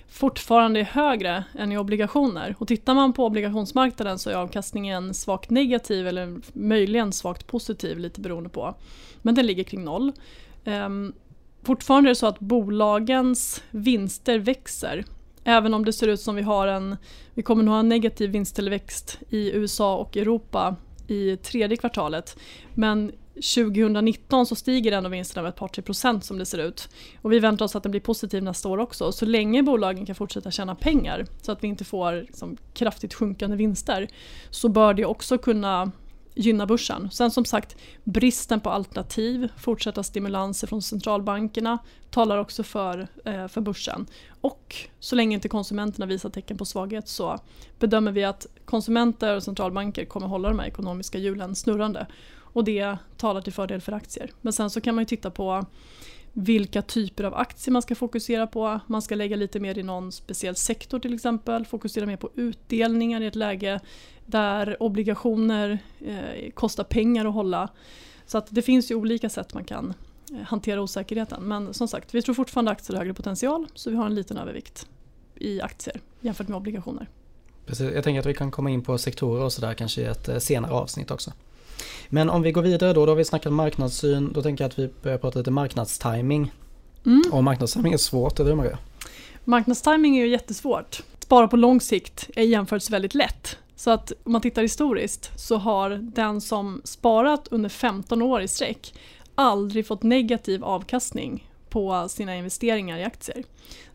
fortfarande 0.08 0.80
är 0.80 0.84
högre 0.84 1.44
än 1.58 1.72
i 1.72 1.78
obligationer. 1.78 2.56
Och 2.60 2.68
tittar 2.68 2.94
man 2.94 3.14
på 3.14 3.26
obligationsmarknaden 3.26 4.20
så 4.20 4.30
är 4.30 4.34
avkastningen 4.34 5.14
svagt 5.14 5.50
negativ 5.50 6.08
eller 6.08 6.42
möjligen 6.54 7.12
svagt 7.12 7.48
positiv, 7.48 8.00
lite 8.00 8.22
beroende 8.22 8.50
på. 8.50 8.76
Men 9.22 9.36
den 9.36 9.46
ligger 9.46 9.64
kring 9.64 9.84
noll. 9.84 10.12
Ehm, 10.66 11.14
fortfarande 11.64 12.08
är 12.08 12.12
det 12.12 12.16
så 12.16 12.28
att 12.28 12.40
bolagens 12.40 13.64
vinster 13.72 14.40
växer. 14.40 15.06
Även 15.44 15.74
om 15.74 15.86
det 15.86 15.94
ser 15.94 16.08
ut 16.08 16.22
som 16.22 16.36
vi 16.36 16.42
har 16.42 16.68
en, 16.68 16.98
vi 17.34 17.44
kommer 17.44 17.64
nog 17.64 17.74
ha 17.74 17.80
en 17.80 17.90
negativ 17.90 18.32
vinsttillväxt 18.32 19.20
i 19.30 19.52
USA 19.52 19.98
och 19.98 20.18
Europa 20.18 20.76
i 21.08 21.38
tredje 21.38 21.78
kvartalet. 21.78 22.38
Men 22.74 23.12
2019 23.41 24.45
så 24.45 24.55
stiger 24.55 24.91
ändå 24.91 25.10
vinsterna 25.10 25.41
med 25.41 25.50
ett 25.50 25.55
par 25.55 25.67
tre 25.67 25.81
procent 25.81 26.25
som 26.25 26.38
det 26.38 26.45
ser 26.45 26.57
ut. 26.57 26.89
Och 27.21 27.31
vi 27.31 27.39
väntar 27.39 27.65
oss 27.65 27.75
att 27.75 27.83
den 27.83 27.91
blir 27.91 28.01
positiv 28.01 28.43
nästa 28.43 28.69
år 28.69 28.77
också. 28.77 29.12
Så 29.12 29.25
länge 29.25 29.63
bolagen 29.63 30.05
kan 30.05 30.15
fortsätta 30.15 30.51
tjäna 30.51 30.75
pengar 30.75 31.25
så 31.41 31.51
att 31.51 31.63
vi 31.63 31.67
inte 31.67 31.86
får 31.86 32.13
liksom, 32.13 32.57
kraftigt 32.74 33.13
sjunkande 33.13 33.55
vinster 33.55 34.07
så 34.50 34.69
bör 34.69 34.93
det 34.93 35.05
också 35.05 35.38
kunna 35.38 35.91
gynna 36.36 36.65
börsen. 36.65 37.12
Sen 37.12 37.31
som 37.31 37.45
sagt, 37.45 37.77
bristen 38.03 38.60
på 38.60 38.69
alternativ, 38.69 39.50
fortsatta 39.57 40.03
stimulanser 40.03 40.67
från 40.67 40.81
centralbankerna 40.81 41.77
talar 42.10 42.38
också 42.38 42.63
för, 42.63 43.07
eh, 43.25 43.48
för 43.48 43.62
börsen. 43.62 44.05
Och 44.41 44.75
så 45.00 45.15
länge 45.15 45.36
inte 45.36 45.50
konsumenterna 45.50 46.05
visar 46.05 46.29
tecken 46.29 46.57
på 46.57 46.65
svaghet 46.65 47.07
så 47.07 47.39
bedömer 47.79 48.12
vi 48.12 48.24
att 48.24 48.48
konsumenter 48.65 49.36
och 49.36 49.43
centralbanker 49.43 50.05
kommer 50.05 50.27
hålla 50.27 50.50
de 50.50 50.60
här 50.60 50.67
ekonomiska 50.67 51.17
hjulen 51.17 51.55
snurrande. 51.55 52.07
Och 52.53 52.63
det 52.63 52.98
talar 53.17 53.41
till 53.41 53.53
fördel 53.53 53.81
för 53.81 53.91
aktier. 53.91 54.31
Men 54.41 54.53
sen 54.53 54.70
så 54.70 54.81
kan 54.81 54.96
man 54.96 55.01
ju 55.01 55.05
titta 55.05 55.31
på 55.31 55.65
vilka 56.34 56.81
typer 56.81 57.24
av 57.24 57.36
aktier 57.36 57.72
man 57.72 57.81
ska 57.81 57.96
fokusera 57.96 58.48
på. 58.48 58.79
Man 58.88 59.01
ska 59.01 59.15
lägga 59.15 59.36
lite 59.36 59.60
mer 59.60 59.77
i 59.77 59.84
någon 59.84 60.12
speciell 60.12 60.55
sektor 60.55 61.00
till 61.00 61.13
exempel. 61.13 61.65
Fokusera 61.65 62.05
mer 62.05 62.17
på 62.17 62.29
utdelningar 62.36 63.22
i 63.22 63.25
ett 63.25 63.36
läge 63.36 63.79
där 64.25 64.84
obligationer 64.84 65.79
eh, 66.00 66.51
kostar 66.53 66.84
pengar 66.84 67.25
att 67.25 67.34
hålla. 67.34 67.70
Så 68.25 68.38
att 68.38 68.48
det 68.50 68.62
finns 68.62 68.91
ju 68.91 68.96
olika 68.96 69.29
sätt 69.29 69.53
man 69.53 69.63
kan 69.63 69.93
eh, 70.31 70.38
hantera 70.46 70.81
osäkerheten. 70.81 71.43
Men 71.43 71.74
som 71.74 71.88
sagt, 71.88 72.15
vi 72.15 72.22
tror 72.22 72.36
fortfarande 72.36 72.72
aktier 72.72 72.96
har 72.96 73.01
högre 73.01 73.13
potential 73.13 73.67
så 73.74 73.89
vi 73.89 73.96
har 73.96 74.05
en 74.05 74.15
liten 74.15 74.38
övervikt 74.38 74.88
i 75.36 75.62
aktier 75.62 76.01
jämfört 76.20 76.48
med 76.48 76.58
obligationer. 76.58 77.08
Precis, 77.65 77.93
jag 77.93 78.03
tänker 78.03 78.20
att 78.20 78.25
vi 78.25 78.34
kan 78.34 78.51
komma 78.51 78.70
in 78.70 78.81
på 78.84 78.98
sektorer 78.98 79.43
och 79.43 79.53
sådär 79.53 79.74
kanske 79.74 80.01
i 80.01 80.05
ett 80.05 80.29
eh, 80.29 80.38
senare 80.38 80.72
avsnitt 80.72 81.12
också. 81.12 81.31
Men 82.10 82.30
om 82.30 82.42
vi 82.42 82.52
går 82.52 82.62
vidare 82.62 82.94
då, 82.94 83.06
då 83.06 83.12
har 83.12 83.16
vi 83.16 83.26
snackat 83.26 83.54
marknadssyn. 83.54 84.34
Då 84.34 84.42
tänker 84.42 84.64
jag 84.64 84.70
att 84.70 84.80
vi 84.80 84.90
börjar 85.04 85.18
prata 85.18 85.40
lite 85.40 85.52
marknadstiming. 85.52 86.52
Mm. 87.06 87.22
Och 87.32 87.44
marknadstiming 87.44 87.94
är 87.94 87.98
svårt, 87.98 88.40
eller 88.40 88.50
hur 88.50 88.58
Maria? 88.58 88.78
Marknadstiming 89.46 90.18
är 90.18 90.26
ju 90.26 90.32
jättesvårt. 90.32 91.04
Spara 91.20 91.48
på 91.48 91.58
lång 91.58 91.82
sikt 91.82 92.30
är 92.36 92.44
jämfört 92.44 92.90
väldigt 92.90 93.16
lätt. 93.16 93.58
Så 93.76 93.92
att 93.92 94.12
om 94.24 94.32
man 94.32 94.42
tittar 94.42 94.62
historiskt 94.62 95.32
så 95.36 95.58
har 95.58 95.90
den 95.90 96.42
som 96.42 96.82
sparat 96.84 97.48
under 97.52 97.70
15 97.70 98.22
år 98.22 98.42
i 98.42 98.48
sträck 98.48 98.94
aldrig 99.36 99.88
fått 99.88 100.04
negativ 100.04 100.64
avkastning 100.64 101.48
på 101.70 102.10
sina 102.10 102.36
investeringar 102.36 103.00
i 103.00 103.04
aktier. 103.04 103.44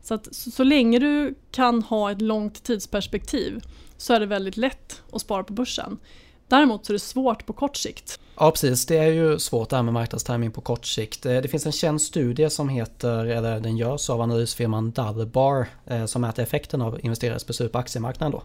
Så 0.03 0.15
att 0.15 0.35
så, 0.35 0.51
så 0.51 0.65
länge 0.65 0.99
du 0.99 1.35
kan 1.51 1.83
ha 1.83 2.11
ett 2.11 2.23
långt 2.23 2.63
tidsperspektiv 2.63 3.61
så 3.97 4.15
är 4.15 4.21
det 4.21 4.27
väldigt 4.27 4.57
lätt 4.57 5.03
att 5.13 5.21
spara 5.21 5.45
på 5.45 5.53
börsen. 5.53 5.99
Däremot 6.49 6.87
så 6.87 6.93
är 6.93 6.95
det 6.95 6.99
svårt 6.99 7.47
på 7.47 7.53
kort 7.53 7.77
sikt. 7.77 8.21
Ja 8.39 8.51
precis, 8.51 8.87
det 8.87 8.99
är 8.99 9.13
ju 9.13 9.39
svårt 9.39 9.71
det 9.71 9.77
här 9.77 9.83
med 9.83 9.95
marknadstiming 9.95 10.51
på 10.51 10.61
kort 10.61 10.87
sikt. 10.87 11.27
Eh, 11.27 11.37
det 11.37 11.49
finns 11.49 11.67
en 11.67 11.73
känd 11.73 12.03
studie 12.03 12.51
som 12.51 12.69
heter, 12.69 13.25
eller 13.25 13.61
den 13.61 13.77
görs 13.77 14.11
av 14.11 14.21
analysfirman 14.21 14.91
Dalbar 14.91 15.67
eh, 15.87 16.07
som 16.07 16.23
mäter 16.23 16.43
effekten 16.43 16.83
av 16.83 17.01
investerares 17.03 17.47
beslut 17.47 17.73
på 17.73 17.79
aktiemarknaden 17.79 18.33
då. 18.33 18.43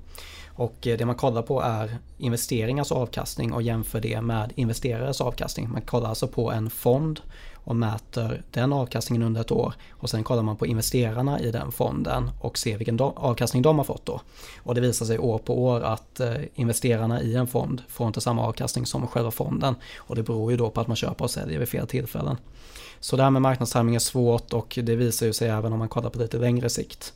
Och 0.55 0.87
eh, 0.87 0.97
det 0.97 1.05
man 1.05 1.15
kollar 1.15 1.41
på 1.41 1.61
är 1.61 1.97
investeringars 2.17 2.91
avkastning 2.91 3.53
och 3.53 3.61
jämför 3.61 3.99
det 3.99 4.21
med 4.21 4.53
investerares 4.55 5.21
avkastning. 5.21 5.69
Man 5.69 5.81
kollar 5.81 6.09
alltså 6.09 6.27
på 6.27 6.51
en 6.51 6.69
fond 6.69 7.19
och 7.63 7.75
mäter 7.75 8.43
den 8.51 8.73
avkastningen 8.73 9.23
under 9.23 9.41
ett 9.41 9.51
år 9.51 9.73
och 9.91 10.09
sen 10.09 10.23
kollar 10.23 10.43
man 10.43 10.55
på 10.55 10.65
investerarna 10.65 11.39
i 11.39 11.51
den 11.51 11.71
fonden 11.71 12.31
och 12.41 12.57
ser 12.57 12.77
vilken 12.77 12.99
avkastning 12.99 13.61
de 13.61 13.77
har 13.77 13.85
fått 13.85 14.05
då. 14.05 14.21
Och 14.63 14.75
det 14.75 14.81
visar 14.81 15.05
sig 15.05 15.19
år 15.19 15.37
på 15.37 15.63
år 15.63 15.81
att 15.81 16.19
eh, 16.19 16.35
investerarna 16.55 17.21
i 17.21 17.35
en 17.35 17.47
fond 17.47 17.81
får 17.87 18.07
inte 18.07 18.21
samma 18.21 18.47
avkastning 18.47 18.85
som 18.85 19.07
själva 19.07 19.31
fonden 19.31 19.75
och 19.97 20.15
det 20.15 20.23
beror 20.23 20.51
ju 20.51 20.57
då 20.57 20.69
på 20.69 20.81
att 20.81 20.87
man 20.87 20.95
köper 20.95 21.23
och 21.23 21.31
säljer 21.31 21.59
vid 21.59 21.69
fel 21.69 21.87
tillfällen. 21.87 22.37
Så 22.99 23.15
det 23.15 23.23
här 23.23 23.29
med 23.29 23.41
marknadstiming 23.41 23.95
är 23.95 23.99
svårt 23.99 24.53
och 24.53 24.79
det 24.83 24.95
visar 24.95 25.25
ju 25.25 25.33
sig 25.33 25.49
även 25.49 25.73
om 25.73 25.79
man 25.79 25.89
kollar 25.89 26.09
på 26.09 26.19
lite 26.19 26.37
längre 26.37 26.69
sikt. 26.69 27.13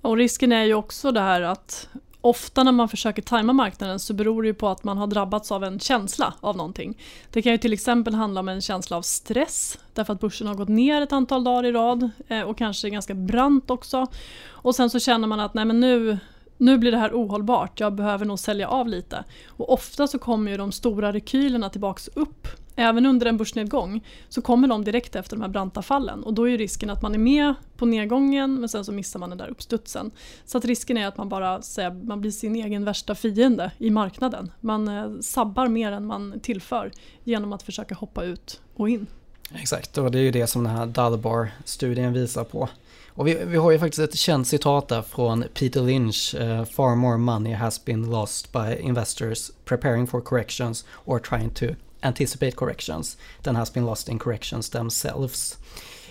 Och 0.00 0.16
risken 0.16 0.52
är 0.52 0.64
ju 0.64 0.74
också 0.74 1.12
det 1.12 1.20
här 1.20 1.40
att 1.40 1.88
ofta 2.24 2.62
när 2.62 2.72
man 2.72 2.88
försöker 2.88 3.22
tajma 3.22 3.52
marknaden 3.52 4.00
så 4.00 4.14
beror 4.14 4.42
det 4.42 4.48
ju 4.48 4.54
på 4.54 4.68
att 4.68 4.84
man 4.84 4.98
har 4.98 5.06
drabbats 5.06 5.52
av 5.52 5.64
en 5.64 5.80
känsla 5.80 6.34
av 6.40 6.56
någonting. 6.56 6.98
Det 7.30 7.42
kan 7.42 7.52
ju 7.52 7.58
till 7.58 7.72
exempel 7.72 8.14
handla 8.14 8.40
om 8.40 8.48
en 8.48 8.60
känsla 8.60 8.96
av 8.96 9.02
stress 9.02 9.78
därför 9.94 10.12
att 10.12 10.20
börsen 10.20 10.46
har 10.46 10.54
gått 10.54 10.68
ner 10.68 11.02
ett 11.02 11.12
antal 11.12 11.44
dagar 11.44 11.64
i 11.64 11.72
rad 11.72 12.10
eh, 12.28 12.40
och 12.40 12.58
kanske 12.58 12.90
ganska 12.90 13.14
brant 13.14 13.70
också. 13.70 14.06
Och 14.46 14.74
sen 14.74 14.90
så 14.90 15.00
känner 15.00 15.28
man 15.28 15.40
att 15.40 15.54
nej 15.54 15.64
men 15.64 15.80
nu, 15.80 16.18
nu 16.56 16.78
blir 16.78 16.92
det 16.92 16.98
här 16.98 17.12
ohållbart, 17.12 17.80
jag 17.80 17.94
behöver 17.94 18.24
nog 18.24 18.38
sälja 18.38 18.68
av 18.68 18.88
lite. 18.88 19.24
Och 19.48 19.72
ofta 19.72 20.06
så 20.06 20.18
kommer 20.18 20.50
ju 20.50 20.56
de 20.56 20.72
stora 20.72 21.12
rekylerna 21.12 21.70
tillbaks 21.70 22.08
upp 22.08 22.48
även 22.76 23.06
under 23.06 23.26
en 23.26 23.36
börsnedgång 23.36 24.04
så 24.28 24.42
kommer 24.42 24.68
de 24.68 24.84
direkt 24.84 25.16
efter 25.16 25.36
de 25.36 25.42
här 25.42 25.48
branta 25.48 25.82
fallen 25.82 26.24
och 26.24 26.34
då 26.34 26.48
är 26.48 26.58
risken 26.58 26.90
att 26.90 27.02
man 27.02 27.14
är 27.14 27.18
med 27.18 27.54
på 27.76 27.86
nedgången 27.86 28.60
men 28.60 28.68
sen 28.68 28.84
så 28.84 28.92
missar 28.92 29.20
man 29.20 29.28
den 29.28 29.38
där 29.38 29.48
uppstudsen. 29.48 30.10
Så 30.44 30.58
att 30.58 30.64
risken 30.64 30.96
är 30.96 31.06
att 31.06 31.16
man 31.16 31.28
bara 31.28 31.48
här, 31.48 32.04
man 32.04 32.20
blir 32.20 32.30
sin 32.30 32.56
egen 32.56 32.84
värsta 32.84 33.14
fiende 33.14 33.70
i 33.78 33.90
marknaden. 33.90 34.52
Man 34.60 34.88
eh, 34.88 35.20
sabbar 35.20 35.68
mer 35.68 35.92
än 35.92 36.06
man 36.06 36.40
tillför 36.42 36.92
genom 37.24 37.52
att 37.52 37.62
försöka 37.62 37.94
hoppa 37.94 38.24
ut 38.24 38.60
och 38.74 38.88
in. 38.88 39.06
Exakt, 39.54 39.98
och 39.98 40.10
det 40.10 40.18
är 40.18 40.22
ju 40.22 40.30
det 40.30 40.46
som 40.46 40.64
den 40.64 40.76
här 40.76 40.86
Dalbar-studien 40.86 42.12
visar 42.12 42.44
på. 42.44 42.68
Och 43.16 43.28
vi, 43.28 43.44
vi 43.46 43.56
har 43.56 43.70
ju 43.70 43.78
faktiskt 43.78 43.98
ett 43.98 44.18
känt 44.18 44.48
citat 44.48 44.88
där 44.88 45.02
från 45.02 45.44
Peter 45.54 45.82
Lynch. 45.82 46.34
Uh, 46.40 46.64
Far 46.64 46.96
more 46.96 47.16
money 47.16 47.52
has 47.52 47.84
been 47.84 48.10
lost 48.10 48.52
by 48.52 48.76
investors 48.80 49.50
preparing 49.64 50.06
for 50.06 50.20
corrections 50.20 50.84
or 51.04 51.18
trying 51.18 51.50
to 51.50 51.66
anticipate 52.04 52.52
corrections 52.52 53.18
than 53.42 53.56
has 53.56 53.72
been 53.72 53.86
lost 53.86 54.08
in 54.08 54.18
corrections 54.18 54.70
themselves. 54.70 55.58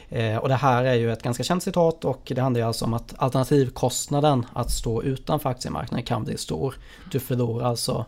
Eh, 0.10 0.38
och 0.38 0.50
det 0.50 0.56
här 0.56 0.84
är 0.84 0.94
ju 0.94 1.12
ett 1.12 1.24
ganska 1.24 1.44
känt 1.44 1.64
citat 1.64 2.06
och 2.06 2.32
det 2.36 2.42
handlar 2.42 2.62
ju 2.62 2.68
alltså 2.68 2.86
om 2.86 2.94
att 2.94 3.14
alternativkostnaden 3.18 4.46
att 4.54 4.72
stå 4.72 5.04
utanför 5.04 5.50
aktiemarknaden 5.50 6.06
kan 6.06 6.24
bli 6.24 6.38
stor. 6.38 6.76
Du 7.12 7.20
förlorar 7.20 7.66
alltså 7.66 8.06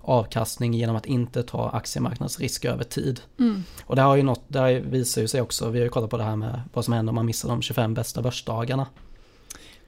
avkastning 0.00 0.74
genom 0.74 0.96
att 0.96 1.06
inte 1.06 1.42
ta 1.42 1.70
aktiemarknadsrisk 1.70 2.64
över 2.64 2.84
tid. 2.84 3.20
Mm. 3.38 3.64
Och 3.84 3.96
det 3.96 4.02
har 4.02 4.16
ju 4.16 4.22
något, 4.22 4.42
det 4.48 4.58
här 4.58 4.72
visar 4.80 5.22
ju 5.22 5.28
sig 5.28 5.40
också, 5.40 5.70
vi 5.70 5.78
har 5.78 5.84
ju 5.84 5.90
kollat 5.90 6.10
på 6.10 6.16
det 6.16 6.24
här 6.24 6.36
med 6.36 6.60
vad 6.72 6.84
som 6.84 6.94
händer 6.94 7.10
om 7.10 7.14
man 7.14 7.26
missar 7.26 7.48
de 7.48 7.62
25 7.62 7.94
bästa 7.94 8.22
börsdagarna. 8.22 8.86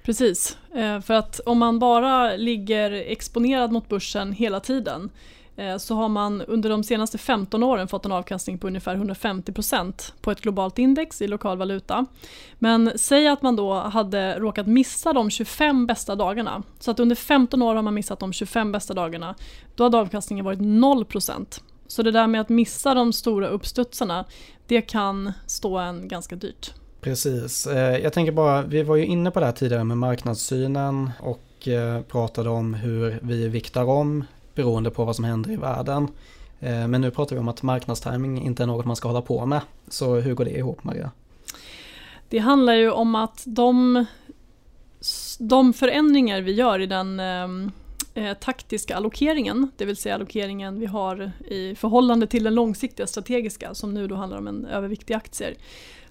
Precis, 0.03 0.57
eh, 0.75 1.01
för 1.01 1.15
att 1.15 1.41
om 1.47 1.59
man 1.59 1.79
bara 1.79 2.37
ligger 2.37 2.91
exponerad 2.91 3.73
mot 3.73 3.89
börsen 3.89 4.33
hela 4.33 4.61
tiden 4.61 5.11
Eh, 5.59 5.77
så 5.77 5.95
har 5.95 6.09
man 6.09 6.43
under 6.43 6.71
de 6.71 6.85
senaste 6.85 7.19
15 7.19 7.63
åren 7.63 7.89
fått 7.89 8.05
en 8.05 8.13
avkastning 8.13 8.59
på 8.59 8.67
ungefär 8.67 8.97
150% 8.97 10.13
på 10.21 10.31
ett 10.31 10.41
globalt 10.41 10.79
index 10.79 11.23
i 11.23 11.29
lokal 11.29 11.59
valuta. 11.59 12.07
Men 12.59 12.93
säg 12.97 13.29
att 13.29 13.43
man 13.43 13.57
då 13.57 13.75
hade 13.75 14.39
råkat 14.39 14.67
missa 14.67 15.13
de 15.13 15.31
25 15.31 15.87
bästa 15.87 16.15
dagarna. 16.15 16.63
Så 16.79 16.91
att 16.91 17.01
under 17.01 17.17
15 17.17 17.63
år 17.63 17.75
har 17.75 17.83
man 17.83 17.95
missat 17.95 18.21
de 18.21 18.33
25 18.33 18.73
bästa 18.73 18.95
dagarna. 18.95 19.35
Då 19.75 19.85
hade 19.85 19.99
avkastningen 19.99 20.45
varit 20.45 20.59
0%. 20.59 21.61
Så 21.87 22.03
det 22.03 22.11
där 22.11 22.27
med 22.27 22.41
att 22.41 22.49
missa 22.49 22.95
de 22.95 23.13
stora 23.13 23.49
uppstudsarna, 23.49 24.25
det 24.67 24.81
kan 24.81 25.33
stå 25.47 25.79
en 25.79 26.09
ganska 26.09 26.37
dyrt. 26.37 26.75
Precis. 27.01 27.67
Eh, 27.67 27.99
jag 27.99 28.13
tänker 28.13 28.33
bara, 28.33 28.63
vi 28.63 28.83
var 28.83 28.97
ju 28.97 29.07
inne 29.07 29.31
på 29.31 29.41
det 29.41 29.47
här 29.47 29.53
tidigare 29.53 29.85
med 29.85 29.99
marknadssynen 29.99 31.11
och 31.21 31.69
eh, 31.69 32.03
pratade 32.03 32.51
om 32.51 32.75
hur 32.75 33.19
vi 33.23 33.49
viktar 33.49 33.85
om 33.85 34.25
beroende 34.59 34.91
på 34.91 35.05
vad 35.05 35.17
som 35.17 35.25
händer 35.25 35.51
i 35.51 35.57
världen. 35.57 36.09
Eh, 36.61 36.89
men 36.89 37.01
nu 37.01 37.11
pratar 37.11 37.37
vi 37.37 37.41
om 37.41 37.49
att 37.49 37.63
marknadstiming 37.63 38.43
inte 38.43 38.63
är 38.63 38.67
något 38.67 38.87
man 38.87 38.97
ska 38.97 39.09
hålla 39.09 39.23
på 39.23 39.47
med. 39.47 39.61
Så 39.89 40.15
hur 40.15 40.35
går 40.35 40.45
det 40.45 40.51
ihop 40.51 40.85
Maria? 40.85 41.11
Det 42.29 42.39
handlar 42.39 42.73
ju 42.73 42.91
om 42.91 43.15
att 43.15 43.43
de 43.47 44.07
de 45.39 45.73
förändringar 45.73 46.41
vi 46.41 46.53
gör 46.53 46.79
i 46.79 46.87
den 46.87 47.21
eh, 47.21 47.49
eh 48.15 48.35
taktiska 48.35 48.97
allokeringen, 48.97 49.71
det 49.77 49.85
vill 49.85 49.97
säga 49.97 50.15
allokeringen 50.15 50.81
vi 50.81 50.87
har 50.87 51.33
i 51.49 51.75
förhållande 51.75 52.27
till 52.27 52.45
den 52.45 52.55
långsiktiga 52.55 53.07
strategiska 53.07 53.75
som 53.75 53.95
nu 53.95 54.07
då 54.07 54.15
handlar 54.15 54.39
om 54.39 54.47
en 54.47 54.67
överviktig 54.67 55.15
aktier. 55.15 55.55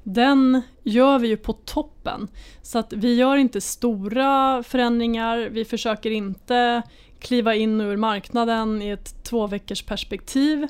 Den 0.10 0.62
gör 0.84 1.20
vi 1.20 1.28
ju 1.28 1.38
på 1.38 1.54
toppen. 1.54 2.28
Så 2.62 2.80
att 2.80 2.94
vi 2.94 3.16
gör 3.16 3.38
inte 3.38 3.62
stora 3.62 4.64
förändringar, 4.64 5.38
vi 5.38 5.66
försöker 5.66 6.12
inte 6.12 6.82
kliva 7.20 7.56
in 7.56 7.82
ur 7.82 7.98
marknaden 7.98 8.82
i 8.82 8.90
ett 8.90 9.24
två 9.24 9.48
veckors 9.48 9.84
perspektiv. 9.84 10.68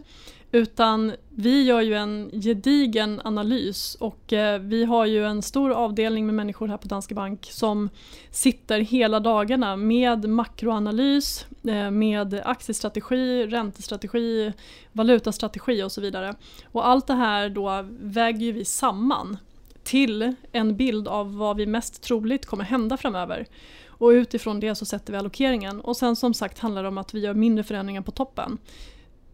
Utan 0.51 1.13
vi 1.29 1.63
gör 1.63 1.81
ju 1.81 1.93
en 1.93 2.29
gedigen 2.33 3.21
analys 3.23 3.95
och 3.99 4.33
eh, 4.33 4.59
vi 4.59 4.85
har 4.85 5.05
ju 5.05 5.25
en 5.25 5.41
stor 5.41 5.71
avdelning 5.71 6.25
med 6.25 6.35
människor 6.35 6.67
här 6.67 6.77
på 6.77 6.87
Danske 6.87 7.15
Bank 7.15 7.47
som 7.51 7.89
sitter 8.31 8.79
hela 8.79 9.19
dagarna 9.19 9.75
med 9.75 10.29
makroanalys, 10.29 11.45
eh, 11.67 11.91
med 11.91 12.41
aktiestrategi, 12.45 13.45
räntestrategi, 13.45 14.53
valutastrategi 14.91 15.83
och 15.83 15.91
så 15.91 16.01
vidare. 16.01 16.35
Och 16.71 16.87
allt 16.87 17.07
det 17.07 17.13
här 17.13 17.49
då 17.49 17.85
väger 17.99 18.53
vi 18.53 18.65
samman 18.65 19.37
till 19.83 20.35
en 20.51 20.75
bild 20.75 21.07
av 21.07 21.37
vad 21.37 21.57
vi 21.57 21.65
mest 21.65 22.03
troligt 22.03 22.45
kommer 22.45 22.63
hända 22.63 22.97
framöver. 22.97 23.45
Och 23.87 24.09
utifrån 24.09 24.59
det 24.59 24.75
så 24.75 24.85
sätter 24.85 25.13
vi 25.13 25.19
allokeringen. 25.19 25.81
Och 25.81 25.97
sen 25.97 26.15
som 26.15 26.33
sagt 26.33 26.59
handlar 26.59 26.83
det 26.83 26.89
om 26.89 26.97
att 26.97 27.13
vi 27.13 27.19
gör 27.19 27.33
mindre 27.33 27.63
förändringar 27.63 28.01
på 28.01 28.11
toppen. 28.11 28.57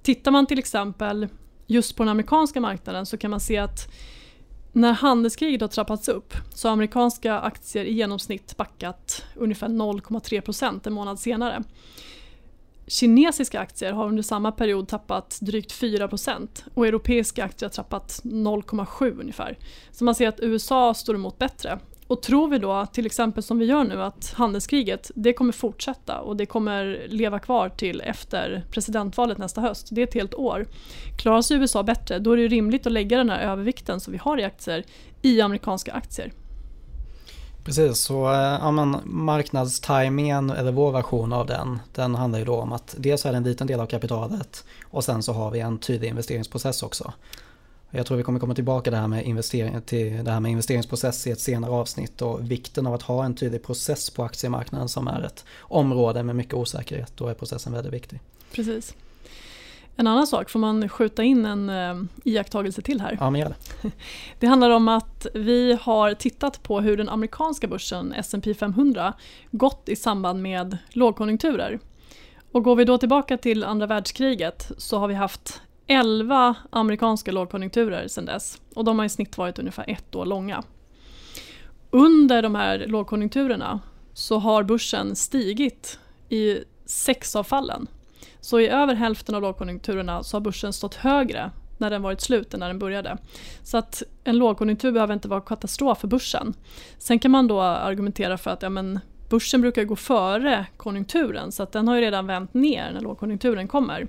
Tittar 0.03 0.31
man 0.31 0.47
till 0.47 0.59
exempel 0.59 1.27
just 1.67 1.95
på 1.95 2.03
den 2.03 2.09
amerikanska 2.09 2.61
marknaden 2.61 3.05
så 3.05 3.17
kan 3.17 3.31
man 3.31 3.39
se 3.39 3.57
att 3.57 3.91
när 4.71 4.93
handelskriget 4.93 5.61
har 5.61 5.67
trappats 5.67 6.09
upp 6.09 6.33
så 6.53 6.67
har 6.67 6.73
amerikanska 6.73 7.39
aktier 7.39 7.85
i 7.85 7.93
genomsnitt 7.93 8.57
backat 8.57 9.25
ungefär 9.35 9.67
0,3% 9.67 10.87
en 10.87 10.93
månad 10.93 11.19
senare. 11.19 11.63
Kinesiska 12.87 13.59
aktier 13.59 13.93
har 13.93 14.07
under 14.07 14.23
samma 14.23 14.51
period 14.51 14.87
tappat 14.87 15.37
drygt 15.41 15.71
4% 15.71 16.47
och 16.73 16.87
europeiska 16.87 17.43
aktier 17.43 17.69
har 17.69 17.73
tappat 17.73 18.21
0,7 18.23 19.19
ungefär. 19.19 19.57
Så 19.91 20.03
man 20.03 20.15
ser 20.15 20.27
att 20.27 20.39
USA 20.39 20.93
står 20.93 21.15
emot 21.15 21.37
bättre 21.37 21.79
och 22.13 22.21
tror 22.21 22.47
vi 22.47 22.57
då, 22.57 22.85
till 22.85 23.05
exempel 23.05 23.43
som 23.43 23.59
vi 23.59 23.65
gör 23.65 23.83
nu, 23.83 24.03
att 24.03 24.33
handelskriget 24.35 25.11
det 25.15 25.33
kommer 25.33 25.51
fortsätta 25.51 26.19
och 26.19 26.37
det 26.37 26.45
kommer 26.45 27.05
leva 27.09 27.39
kvar 27.39 27.69
till 27.69 28.01
efter 28.01 28.65
presidentvalet 28.71 29.37
nästa 29.37 29.61
höst, 29.61 29.87
det 29.91 30.01
är 30.01 30.07
ett 30.07 30.13
helt 30.13 30.33
år. 30.33 30.67
Klarar 31.17 31.41
sig 31.41 31.57
USA 31.57 31.83
bättre, 31.83 32.19
då 32.19 32.31
är 32.31 32.37
det 32.37 32.47
rimligt 32.47 32.85
att 32.85 32.91
lägga 32.91 33.17
den 33.17 33.29
här 33.29 33.39
övervikten 33.39 33.99
som 33.99 34.11
vi 34.11 34.17
har 34.17 34.39
i 34.39 34.43
aktier 34.43 34.83
i 35.21 35.41
amerikanska 35.41 35.91
aktier. 35.91 36.33
Precis, 37.63 37.97
så 37.97 38.33
eh, 38.33 38.39
ja, 38.39 38.71
men 38.71 38.97
marknadstajmingen 39.03 40.49
eller 40.49 40.71
vår 40.71 40.91
version 40.91 41.33
av 41.33 41.47
den, 41.47 41.79
den 41.95 42.15
handlar 42.15 42.39
ju 42.39 42.45
då 42.45 42.55
om 42.55 42.71
att 42.71 42.95
dels 42.97 43.25
är 43.25 43.31
det 43.31 43.37
en 43.37 43.43
liten 43.43 43.67
del 43.67 43.79
av 43.79 43.85
kapitalet 43.85 44.65
och 44.83 45.03
sen 45.03 45.23
så 45.23 45.33
har 45.33 45.51
vi 45.51 45.59
en 45.59 45.77
tydlig 45.77 46.09
investeringsprocess 46.09 46.83
också. 46.83 47.13
Jag 47.95 48.05
tror 48.05 48.17
vi 48.17 48.23
kommer 48.23 48.39
komma 48.39 48.55
tillbaka 48.55 48.91
det 48.91 48.97
här 48.97 49.07
med 49.07 49.25
investering, 49.25 49.81
till 49.81 50.23
det 50.23 50.31
här 50.31 50.39
med 50.39 50.51
investeringsprocess 50.51 51.27
i 51.27 51.31
ett 51.31 51.39
senare 51.39 51.71
avsnitt 51.71 52.21
och 52.21 52.51
vikten 52.51 52.87
av 52.87 52.93
att 52.93 53.01
ha 53.01 53.25
en 53.25 53.35
tydlig 53.35 53.63
process 53.63 54.09
på 54.09 54.23
aktiemarknaden 54.23 54.89
som 54.89 55.07
är 55.07 55.21
ett 55.21 55.45
område 55.59 56.23
med 56.23 56.35
mycket 56.35 56.53
osäkerhet. 56.53 57.13
Då 57.15 57.27
är 57.27 57.33
processen 57.33 57.73
väldigt 57.73 57.93
viktig. 57.93 58.19
Precis. 58.51 58.95
En 59.95 60.07
annan 60.07 60.27
sak, 60.27 60.49
får 60.49 60.59
man 60.59 60.89
skjuta 60.89 61.23
in 61.23 61.45
en 61.45 61.69
uh, 61.69 62.03
iakttagelse 62.23 62.81
till 62.81 63.01
här? 63.01 63.17
Ja, 63.19 63.29
men 63.29 63.41
gör 63.41 63.49
det. 63.49 63.91
det 64.39 64.47
handlar 64.47 64.69
om 64.69 64.87
att 64.87 65.27
vi 65.33 65.77
har 65.81 66.13
tittat 66.13 66.63
på 66.63 66.81
hur 66.81 66.97
den 66.97 67.09
amerikanska 67.09 67.67
börsen 67.67 68.13
S&P 68.13 68.53
500 68.53 69.13
gått 69.51 69.89
i 69.89 69.95
samband 69.95 70.41
med 70.41 70.77
lågkonjunkturer. 70.89 71.79
Och 72.51 72.63
går 72.63 72.75
vi 72.75 72.85
då 72.85 72.97
tillbaka 72.97 73.37
till 73.37 73.63
andra 73.63 73.87
världskriget 73.87 74.71
så 74.77 74.97
har 74.97 75.07
vi 75.07 75.13
haft 75.13 75.61
11 75.93 76.55
amerikanska 76.69 77.31
lågkonjunkturer 77.31 78.07
sedan 78.07 78.25
dess 78.25 78.61
och 78.75 78.83
de 78.83 78.99
har 78.99 79.05
i 79.05 79.09
snitt 79.09 79.37
varit 79.37 79.59
ungefär 79.59 79.85
ett 79.89 80.15
år 80.15 80.25
långa. 80.25 80.63
Under 81.91 82.41
de 82.41 82.55
här 82.55 82.85
lågkonjunkturerna 82.87 83.79
så 84.13 84.39
har 84.39 84.63
börsen 84.63 85.15
stigit 85.15 85.99
i 86.29 86.57
sex 86.85 87.35
av 87.35 87.43
fallen. 87.43 87.87
Så 88.39 88.59
i 88.59 88.67
över 88.67 88.95
hälften 88.95 89.35
av 89.35 89.41
lågkonjunkturerna 89.41 90.23
så 90.23 90.35
har 90.37 90.41
börsen 90.41 90.73
stått 90.73 90.95
högre 90.95 91.51
när 91.77 91.89
den 91.89 92.01
varit 92.01 92.21
slut 92.21 92.53
än 92.53 92.59
när 92.59 92.67
den 92.67 92.79
började. 92.79 93.17
Så 93.63 93.77
att 93.77 94.03
en 94.23 94.37
lågkonjunktur 94.37 94.91
behöver 94.91 95.13
inte 95.13 95.27
vara 95.27 95.41
katastrof 95.41 95.99
för 95.99 96.07
börsen. 96.07 96.53
Sen 96.97 97.19
kan 97.19 97.31
man 97.31 97.47
då 97.47 97.61
argumentera 97.61 98.37
för 98.37 98.51
att 98.51 98.61
ja, 98.61 98.69
men 98.69 98.99
börsen 99.29 99.61
brukar 99.61 99.83
gå 99.83 99.95
före 99.95 100.65
konjunkturen 100.77 101.51
så 101.51 101.63
att 101.63 101.71
den 101.71 101.87
har 101.87 101.95
ju 101.95 102.01
redan 102.01 102.27
vänt 102.27 102.53
ner 102.53 102.91
när 102.93 103.01
lågkonjunkturen 103.01 103.67
kommer. 103.67 104.07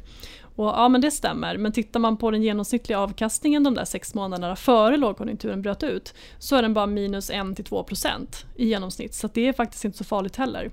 Och 0.56 0.66
ja 0.66 0.88
men 0.88 1.00
det 1.00 1.10
stämmer, 1.10 1.56
men 1.56 1.72
tittar 1.72 2.00
man 2.00 2.16
på 2.16 2.30
den 2.30 2.42
genomsnittliga 2.42 2.98
avkastningen 2.98 3.64
de 3.64 3.74
där 3.74 3.84
sex 3.84 4.14
månaderna 4.14 4.56
före 4.56 4.96
lågkonjunkturen 4.96 5.62
bröt 5.62 5.82
ut 5.82 6.14
så 6.38 6.56
är 6.56 6.62
den 6.62 6.74
bara 6.74 6.86
minus 6.86 7.30
1-2% 7.30 8.44
i 8.56 8.68
genomsnitt 8.68 9.14
så 9.14 9.28
det 9.34 9.48
är 9.48 9.52
faktiskt 9.52 9.84
inte 9.84 9.98
så 9.98 10.04
farligt 10.04 10.36
heller. 10.36 10.70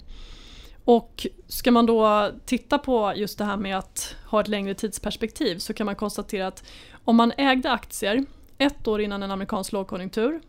Och 0.85 1.27
ska 1.47 1.71
man 1.71 1.85
då 1.85 2.29
titta 2.45 2.77
på 2.77 3.13
just 3.15 3.37
det 3.37 3.45
här 3.45 3.57
med 3.57 3.77
att 3.77 4.15
ha 4.25 4.41
ett 4.41 4.47
längre 4.47 4.73
tidsperspektiv 4.73 5.57
så 5.57 5.73
kan 5.73 5.85
man 5.85 5.95
konstatera 5.95 6.47
att 6.47 6.63
om 7.05 7.15
man 7.15 7.33
ägde 7.37 7.71
aktier 7.71 8.25
ett 8.57 8.87
år 8.87 9.01
innan 9.01 9.23
en 9.23 9.31
amerikansk 9.31 9.71
lågkonjunktur 9.71 10.41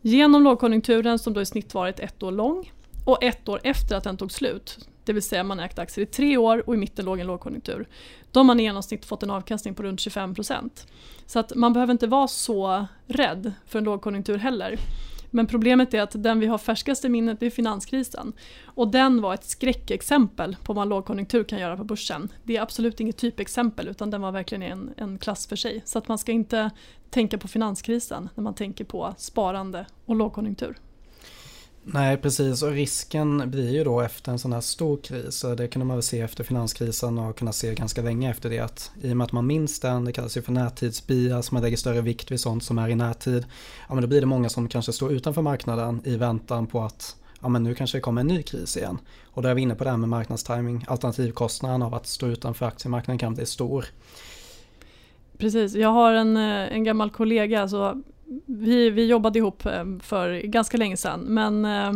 genom 0.00 0.42
lågkonjunkturen 0.42 1.18
som 1.18 1.32
då 1.32 1.40
i 1.40 1.46
snitt 1.46 1.74
varit 1.74 2.00
ett 2.00 2.22
år 2.22 2.32
lång 2.32 2.72
och 3.04 3.22
ett 3.24 3.48
år 3.48 3.60
efter 3.62 3.96
att 3.96 4.04
den 4.04 4.16
tog 4.16 4.32
slut 4.32 4.78
det 5.04 5.12
vill 5.12 5.22
säga 5.22 5.44
man 5.44 5.60
ägt 5.60 5.78
aktier 5.78 6.02
i 6.02 6.06
tre 6.06 6.36
år 6.36 6.68
och 6.68 6.74
i 6.74 6.76
mitten 6.76 7.04
låg 7.04 7.20
en 7.20 7.26
lågkonjunktur. 7.26 7.88
Då 8.30 8.40
har 8.40 8.44
man 8.44 8.60
i 8.60 8.62
genomsnitt 8.62 9.04
fått 9.04 9.22
en 9.22 9.30
avkastning 9.30 9.74
på 9.74 9.82
runt 9.82 10.00
25%. 10.00 10.86
Så 11.26 11.38
att 11.38 11.54
man 11.54 11.72
behöver 11.72 11.92
inte 11.92 12.06
vara 12.06 12.28
så 12.28 12.86
rädd 13.06 13.52
för 13.66 13.78
en 13.78 13.84
lågkonjunktur 13.84 14.38
heller. 14.38 14.78
Men 15.34 15.46
problemet 15.46 15.94
är 15.94 16.02
att 16.02 16.22
den 16.22 16.40
vi 16.40 16.46
har 16.46 16.58
färskast 16.58 17.04
i 17.04 17.08
minnet 17.08 17.42
är 17.42 17.50
finanskrisen. 17.50 18.32
Och 18.64 18.88
den 18.88 19.20
var 19.20 19.34
ett 19.34 19.44
skräckexempel 19.44 20.56
på 20.64 20.72
vad 20.72 20.82
en 20.82 20.88
lågkonjunktur 20.88 21.44
kan 21.44 21.58
göra 21.58 21.76
på 21.76 21.84
börsen. 21.84 22.28
Det 22.44 22.56
är 22.56 22.62
absolut 22.62 23.00
inget 23.00 23.16
typexempel 23.16 23.88
utan 23.88 24.10
den 24.10 24.20
var 24.20 24.32
verkligen 24.32 24.62
en, 24.62 24.90
en 24.96 25.18
klass 25.18 25.46
för 25.46 25.56
sig. 25.56 25.82
Så 25.84 25.98
att 25.98 26.08
man 26.08 26.18
ska 26.18 26.32
inte 26.32 26.70
tänka 27.10 27.38
på 27.38 27.48
finanskrisen 27.48 28.28
när 28.34 28.42
man 28.42 28.54
tänker 28.54 28.84
på 28.84 29.14
sparande 29.18 29.86
och 30.06 30.16
lågkonjunktur. 30.16 30.76
Nej, 31.84 32.16
precis. 32.16 32.62
Och 32.62 32.70
risken 32.70 33.50
blir 33.50 33.70
ju 33.70 33.84
då 33.84 34.00
efter 34.00 34.32
en 34.32 34.38
sån 34.38 34.52
här 34.52 34.60
stor 34.60 34.96
kris, 34.96 35.44
det 35.56 35.68
kunde 35.68 35.86
man 35.86 35.96
väl 35.96 36.02
se 36.02 36.20
efter 36.20 36.44
finanskrisen 36.44 37.18
och 37.18 37.38
kunna 37.38 37.52
se 37.52 37.74
ganska 37.74 38.02
länge 38.02 38.30
efter 38.30 38.50
det, 38.50 38.58
att 38.58 38.90
i 39.02 39.12
och 39.12 39.16
med 39.16 39.24
att 39.24 39.32
man 39.32 39.46
minns 39.46 39.80
den, 39.80 40.04
det 40.04 40.12
kallas 40.12 40.36
ju 40.36 40.42
för 40.42 40.52
närtidsbias, 40.52 41.52
man 41.52 41.62
lägger 41.62 41.76
större 41.76 42.00
vikt 42.00 42.30
vid 42.30 42.40
sånt 42.40 42.64
som 42.64 42.78
är 42.78 42.88
i 42.88 42.94
närtid, 42.94 43.46
ja 43.88 43.94
men 43.94 44.02
då 44.02 44.08
blir 44.08 44.20
det 44.20 44.26
många 44.26 44.48
som 44.48 44.68
kanske 44.68 44.92
står 44.92 45.12
utanför 45.12 45.42
marknaden 45.42 46.00
i 46.04 46.16
väntan 46.16 46.66
på 46.66 46.80
att 46.80 47.16
ja 47.40 47.48
men 47.48 47.62
nu 47.62 47.74
kanske 47.74 47.98
det 47.98 48.02
kommer 48.02 48.20
en 48.20 48.26
ny 48.26 48.42
kris 48.42 48.76
igen. 48.76 48.98
Och 49.24 49.42
då 49.42 49.48
är 49.48 49.54
vi 49.54 49.62
inne 49.62 49.74
på 49.74 49.84
det 49.84 49.90
här 49.90 49.96
med 49.96 50.08
marknadstiming, 50.08 50.84
alternativkostnaden 50.88 51.82
av 51.82 51.94
att 51.94 52.06
stå 52.06 52.26
utanför 52.26 52.66
aktiemarknaden 52.66 53.18
kan 53.18 53.34
bli 53.34 53.46
stor. 53.46 53.84
Precis, 55.38 55.74
jag 55.74 55.88
har 55.88 56.12
en, 56.12 56.36
eh, 56.36 56.72
en 56.72 56.84
gammal 56.84 57.10
kollega, 57.10 57.68
så 57.68 58.02
vi, 58.46 58.90
vi 58.90 59.06
jobbade 59.06 59.38
ihop 59.38 59.66
eh, 59.66 59.84
för 60.00 60.40
ganska 60.40 60.76
länge 60.76 60.96
sedan 60.96 61.20
men 61.20 61.64
eh, 61.64 61.92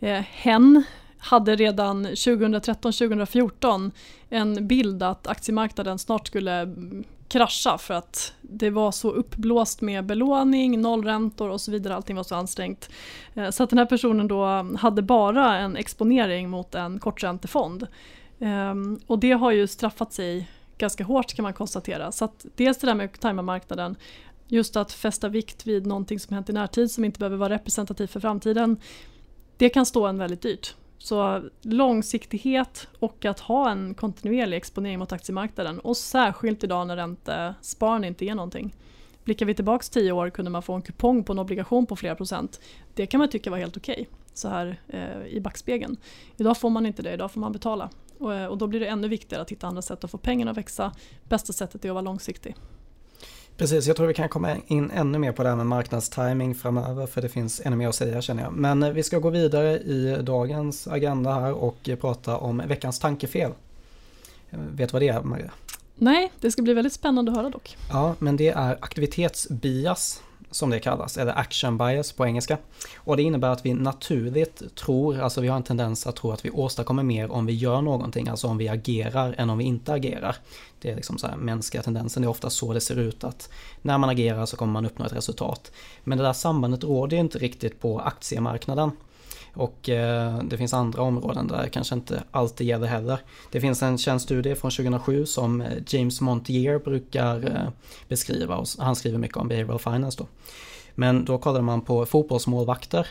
eh 0.00 0.24
hen 0.30 0.84
hade 1.18 1.56
redan 1.56 2.06
2013-2014 2.06 3.90
en 4.28 4.66
bild 4.66 5.02
att 5.02 5.26
aktiemarknaden 5.26 5.98
snart 5.98 6.26
skulle 6.26 6.52
mm, 6.52 7.04
krascha 7.28 7.78
för 7.78 7.94
att 7.94 8.32
det 8.40 8.70
var 8.70 8.92
så 8.92 9.10
uppblåst 9.10 9.80
med 9.80 10.06
belåning, 10.06 10.80
nollräntor 10.80 11.50
och 11.50 11.60
så 11.60 11.70
vidare, 11.70 11.94
allting 11.94 12.16
var 12.16 12.22
så 12.22 12.34
ansträngt. 12.34 12.90
Eh, 13.34 13.50
så 13.50 13.62
att 13.62 13.70
den 13.70 13.78
här 13.78 13.86
personen 13.86 14.28
då 14.28 14.66
hade 14.78 15.02
bara 15.02 15.58
en 15.58 15.76
exponering 15.76 16.50
mot 16.50 16.74
en 16.74 16.98
korträntefond. 16.98 17.86
Ehm, 18.40 19.00
och 19.06 19.18
det 19.18 19.32
har 19.32 19.50
ju 19.50 19.66
straffat 19.66 20.12
sig 20.12 20.48
ganska 20.78 21.04
hårt 21.04 21.34
kan 21.34 21.42
man 21.42 21.52
konstatera. 21.52 22.12
Så 22.12 22.24
att 22.24 22.46
dels 22.56 22.78
det 22.78 22.86
där 22.86 22.94
med 22.94 23.20
tajma 23.20 23.42
marknaden 23.42 23.96
just 24.48 24.76
att 24.76 24.92
fästa 24.92 25.28
vikt 25.28 25.66
vid 25.66 25.86
någonting 25.86 26.20
som 26.20 26.34
hänt 26.34 26.50
i 26.50 26.52
närtid 26.52 26.90
som 26.90 27.04
inte 27.04 27.18
behöver 27.18 27.36
vara 27.36 27.54
representativt 27.54 28.10
för 28.10 28.20
framtiden. 28.20 28.76
Det 29.56 29.68
kan 29.68 29.86
stå 29.86 30.06
en 30.06 30.18
väldigt 30.18 30.42
dyrt. 30.42 30.74
Så 30.98 31.42
långsiktighet 31.62 32.88
och 32.98 33.24
att 33.24 33.40
ha 33.40 33.70
en 33.70 33.94
kontinuerlig 33.94 34.56
exponering 34.56 34.98
mot 34.98 35.12
aktiemarknaden 35.12 35.78
och 35.78 35.96
särskilt 35.96 36.64
idag 36.64 36.86
när 36.86 36.96
räntesparande 36.96 38.08
inte 38.08 38.24
är 38.24 38.34
någonting. 38.34 38.74
Blickar 39.24 39.46
vi 39.46 39.54
tillbaks 39.54 39.90
tio 39.90 40.12
år 40.12 40.30
kunde 40.30 40.50
man 40.50 40.62
få 40.62 40.72
en 40.72 40.82
kupong 40.82 41.24
på 41.24 41.32
en 41.32 41.38
obligation 41.38 41.86
på 41.86 41.96
flera 41.96 42.14
procent. 42.14 42.60
Det 42.94 43.06
kan 43.06 43.18
man 43.18 43.28
tycka 43.28 43.50
var 43.50 43.58
helt 43.58 43.76
okej 43.76 43.92
okay, 43.92 44.06
så 44.34 44.48
här 44.48 44.80
eh, 44.88 45.26
i 45.26 45.40
backspegeln. 45.40 45.96
Idag 46.36 46.58
får 46.58 46.70
man 46.70 46.86
inte 46.86 47.02
det, 47.02 47.12
idag 47.12 47.30
får 47.30 47.40
man 47.40 47.52
betala. 47.52 47.90
Och, 48.18 48.34
eh, 48.34 48.46
och 48.46 48.58
då 48.58 48.66
blir 48.66 48.80
det 48.80 48.86
ännu 48.86 49.08
viktigare 49.08 49.42
att 49.42 49.50
hitta 49.50 49.66
andra 49.66 49.82
sätt 49.82 50.04
att 50.04 50.10
få 50.10 50.18
pengarna 50.18 50.50
att 50.50 50.56
växa. 50.56 50.92
Bästa 51.28 51.52
sättet 51.52 51.84
är 51.84 51.88
att 51.88 51.94
vara 51.94 52.02
långsiktig. 52.02 52.56
Precis, 53.56 53.86
jag 53.86 53.96
tror 53.96 54.06
vi 54.06 54.14
kan 54.14 54.28
komma 54.28 54.56
in 54.66 54.90
ännu 54.90 55.18
mer 55.18 55.32
på 55.32 55.42
det 55.42 55.48
här 55.48 55.56
med 55.56 55.66
marknadstiming 55.66 56.54
framöver 56.54 57.06
för 57.06 57.22
det 57.22 57.28
finns 57.28 57.60
ännu 57.64 57.76
mer 57.76 57.88
att 57.88 57.94
säga 57.94 58.22
känner 58.22 58.42
jag. 58.42 58.52
Men 58.52 58.82
eh, 58.82 58.90
vi 58.90 59.02
ska 59.02 59.18
gå 59.18 59.30
vidare 59.30 59.78
i 59.78 60.18
dagens 60.22 60.88
agenda 60.88 61.32
här 61.40 61.52
och 61.52 61.90
prata 62.00 62.36
om 62.36 62.62
veckans 62.66 62.98
tankefel. 62.98 63.50
Eh, 64.50 64.58
vet 64.58 64.88
du 64.88 64.92
vad 64.92 65.02
det 65.02 65.08
är 65.08 65.22
Maria? 65.22 65.50
Nej, 65.94 66.32
det 66.40 66.50
ska 66.50 66.62
bli 66.62 66.74
väldigt 66.74 66.92
spännande 66.92 67.30
att 67.30 67.36
höra 67.36 67.50
dock. 67.50 67.76
Ja, 67.90 68.14
men 68.18 68.36
det 68.36 68.48
är 68.48 68.78
aktivitetsbias 68.80 70.22
som 70.54 70.70
det 70.70 70.80
kallas, 70.80 71.16
eller 71.16 71.38
action 71.38 71.78
bias 71.78 72.12
på 72.12 72.26
engelska. 72.26 72.58
Och 72.96 73.16
det 73.16 73.22
innebär 73.22 73.48
att 73.48 73.66
vi 73.66 73.74
naturligt 73.74 74.76
tror, 74.76 75.20
alltså 75.20 75.40
vi 75.40 75.48
har 75.48 75.56
en 75.56 75.62
tendens 75.62 76.06
att 76.06 76.16
tro 76.16 76.32
att 76.32 76.44
vi 76.44 76.50
åstadkommer 76.50 77.02
mer 77.02 77.32
om 77.32 77.46
vi 77.46 77.52
gör 77.52 77.82
någonting, 77.82 78.28
alltså 78.28 78.46
om 78.46 78.58
vi 78.58 78.68
agerar 78.68 79.34
än 79.38 79.50
om 79.50 79.58
vi 79.58 79.64
inte 79.64 79.92
agerar. 79.92 80.36
Det 80.80 80.90
är 80.90 80.96
liksom 80.96 81.18
så 81.18 81.26
här 81.26 81.36
mänskliga 81.36 81.82
tendensen, 81.82 82.22
det 82.22 82.26
är 82.26 82.30
ofta 82.30 82.50
så 82.50 82.72
det 82.72 82.80
ser 82.80 82.98
ut 82.98 83.24
att 83.24 83.48
när 83.82 83.98
man 83.98 84.10
agerar 84.10 84.46
så 84.46 84.56
kommer 84.56 84.72
man 84.72 84.86
uppnå 84.86 85.04
ett 85.04 85.12
resultat. 85.12 85.72
Men 86.04 86.18
det 86.18 86.24
där 86.24 86.32
sambandet 86.32 86.84
råder 86.84 87.16
ju 87.16 87.20
inte 87.20 87.38
riktigt 87.38 87.80
på 87.80 88.00
aktiemarknaden. 88.00 88.90
Och 89.54 89.88
eh, 89.88 90.38
det 90.38 90.56
finns 90.56 90.74
andra 90.74 91.02
områden 91.02 91.48
där 91.48 91.62
det 91.62 91.68
kanske 91.68 91.94
inte 91.94 92.22
alltid 92.30 92.66
gäller 92.66 92.86
heller. 92.86 93.18
Det 93.52 93.60
finns 93.60 93.82
en 93.82 93.98
känd 93.98 94.22
studie 94.22 94.54
från 94.54 94.70
2007 94.70 95.26
som 95.26 95.60
eh, 95.60 95.72
James 95.86 96.20
Montier 96.20 96.78
brukar 96.78 97.36
eh, 97.36 97.68
beskriva 98.08 98.56
och 98.56 98.66
han 98.78 98.96
skriver 98.96 99.18
mycket 99.18 99.36
om 99.36 99.48
behavioral 99.48 99.78
finance 99.78 100.18
då. 100.18 100.26
Men 100.94 101.24
då 101.24 101.38
kollade 101.38 101.64
man 101.64 101.80
på 101.80 102.06
fotbollsmålvakter 102.06 103.06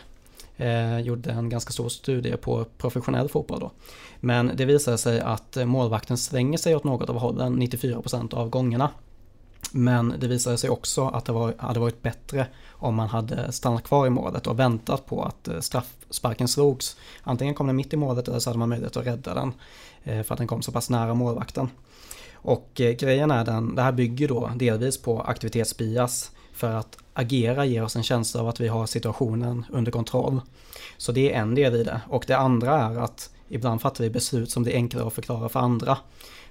eh, 0.58 1.00
gjorde 1.00 1.32
en 1.32 1.50
ganska 1.50 1.72
stor 1.72 1.90
studie 1.90 2.38
på 2.38 2.66
professionell 2.78 3.30
fotboll 3.30 3.60
då. 3.60 3.72
Men 4.20 4.52
det 4.56 4.66
visade 4.66 4.98
sig 4.98 5.20
att 5.20 5.58
eh, 5.58 5.66
målvakten 5.66 6.18
svänger 6.18 6.58
sig 6.58 6.76
åt 6.76 6.84
något 6.84 7.10
av 7.10 7.18
hållen 7.18 7.62
94% 7.62 8.34
av 8.34 8.50
gångerna. 8.50 8.90
Men 9.76 10.14
det 10.20 10.28
visade 10.28 10.58
sig 10.58 10.70
också 10.70 11.08
att 11.08 11.26
det 11.26 11.32
var, 11.32 11.54
hade 11.58 11.80
varit 11.80 12.02
bättre 12.02 12.48
om 12.72 12.96
man 12.96 13.08
hade 13.08 13.52
stannat 13.52 13.84
kvar 13.84 14.08
i 14.08 14.10
målet 14.10 14.48
och 14.48 14.60
väntat 14.60 15.06
på 15.06 15.24
att 15.24 15.48
eh, 15.48 15.60
straffsparken 15.60 16.48
slogs. 16.48 16.98
Antingen 17.24 17.56
kom 17.56 17.68
den 17.68 17.76
mitt 17.76 17.94
i 17.94 17.98
målet 17.98 18.28
eller 18.28 18.40
så 18.40 18.50
hade 18.50 18.60
man 18.60 18.70
möjlighet 18.70 18.98
att 18.98 19.06
rädda 19.06 19.34
den 19.34 19.54
eh, 20.04 20.24
för 20.24 20.34
att 20.34 20.38
den 20.38 20.48
kom 20.48 20.62
så 20.62 20.72
pass 20.72 20.90
nära 20.90 21.14
målvakten. 21.14 21.70
Och 22.34 22.82
eh, 22.82 22.92
grejen 22.92 23.32
är 23.32 23.46
den, 23.46 23.76
det 23.76 23.82
här 23.82 23.92
bygger 23.92 24.28
då 24.28 24.52
delvis 24.56 25.02
på 25.02 25.22
aktivitetsbias 25.22 26.32
för 26.54 26.72
att 26.72 26.98
agera 27.14 27.66
ger 27.66 27.84
oss 27.84 27.96
en 27.96 28.04
känsla 28.04 28.42
av 28.42 28.48
att 28.48 28.60
vi 28.60 28.68
har 28.68 28.86
situationen 28.86 29.66
under 29.70 29.92
kontroll. 29.92 30.42
Så 30.98 31.12
det 31.12 31.34
är 31.34 31.42
en 31.42 31.56
del 31.56 31.76
i 31.76 31.84
det. 31.84 32.02
Och 32.10 32.24
det 32.28 32.38
andra 32.38 32.82
är 32.82 32.98
att 32.98 33.33
ibland 33.54 33.82
fattar 33.82 34.04
vi 34.04 34.10
beslut 34.10 34.52
som 34.52 34.64
det 34.64 34.72
är 34.72 34.76
enklare 34.76 35.08
att 35.08 35.14
förklara 35.14 35.50
för 35.50 35.60
andra. 35.60 35.98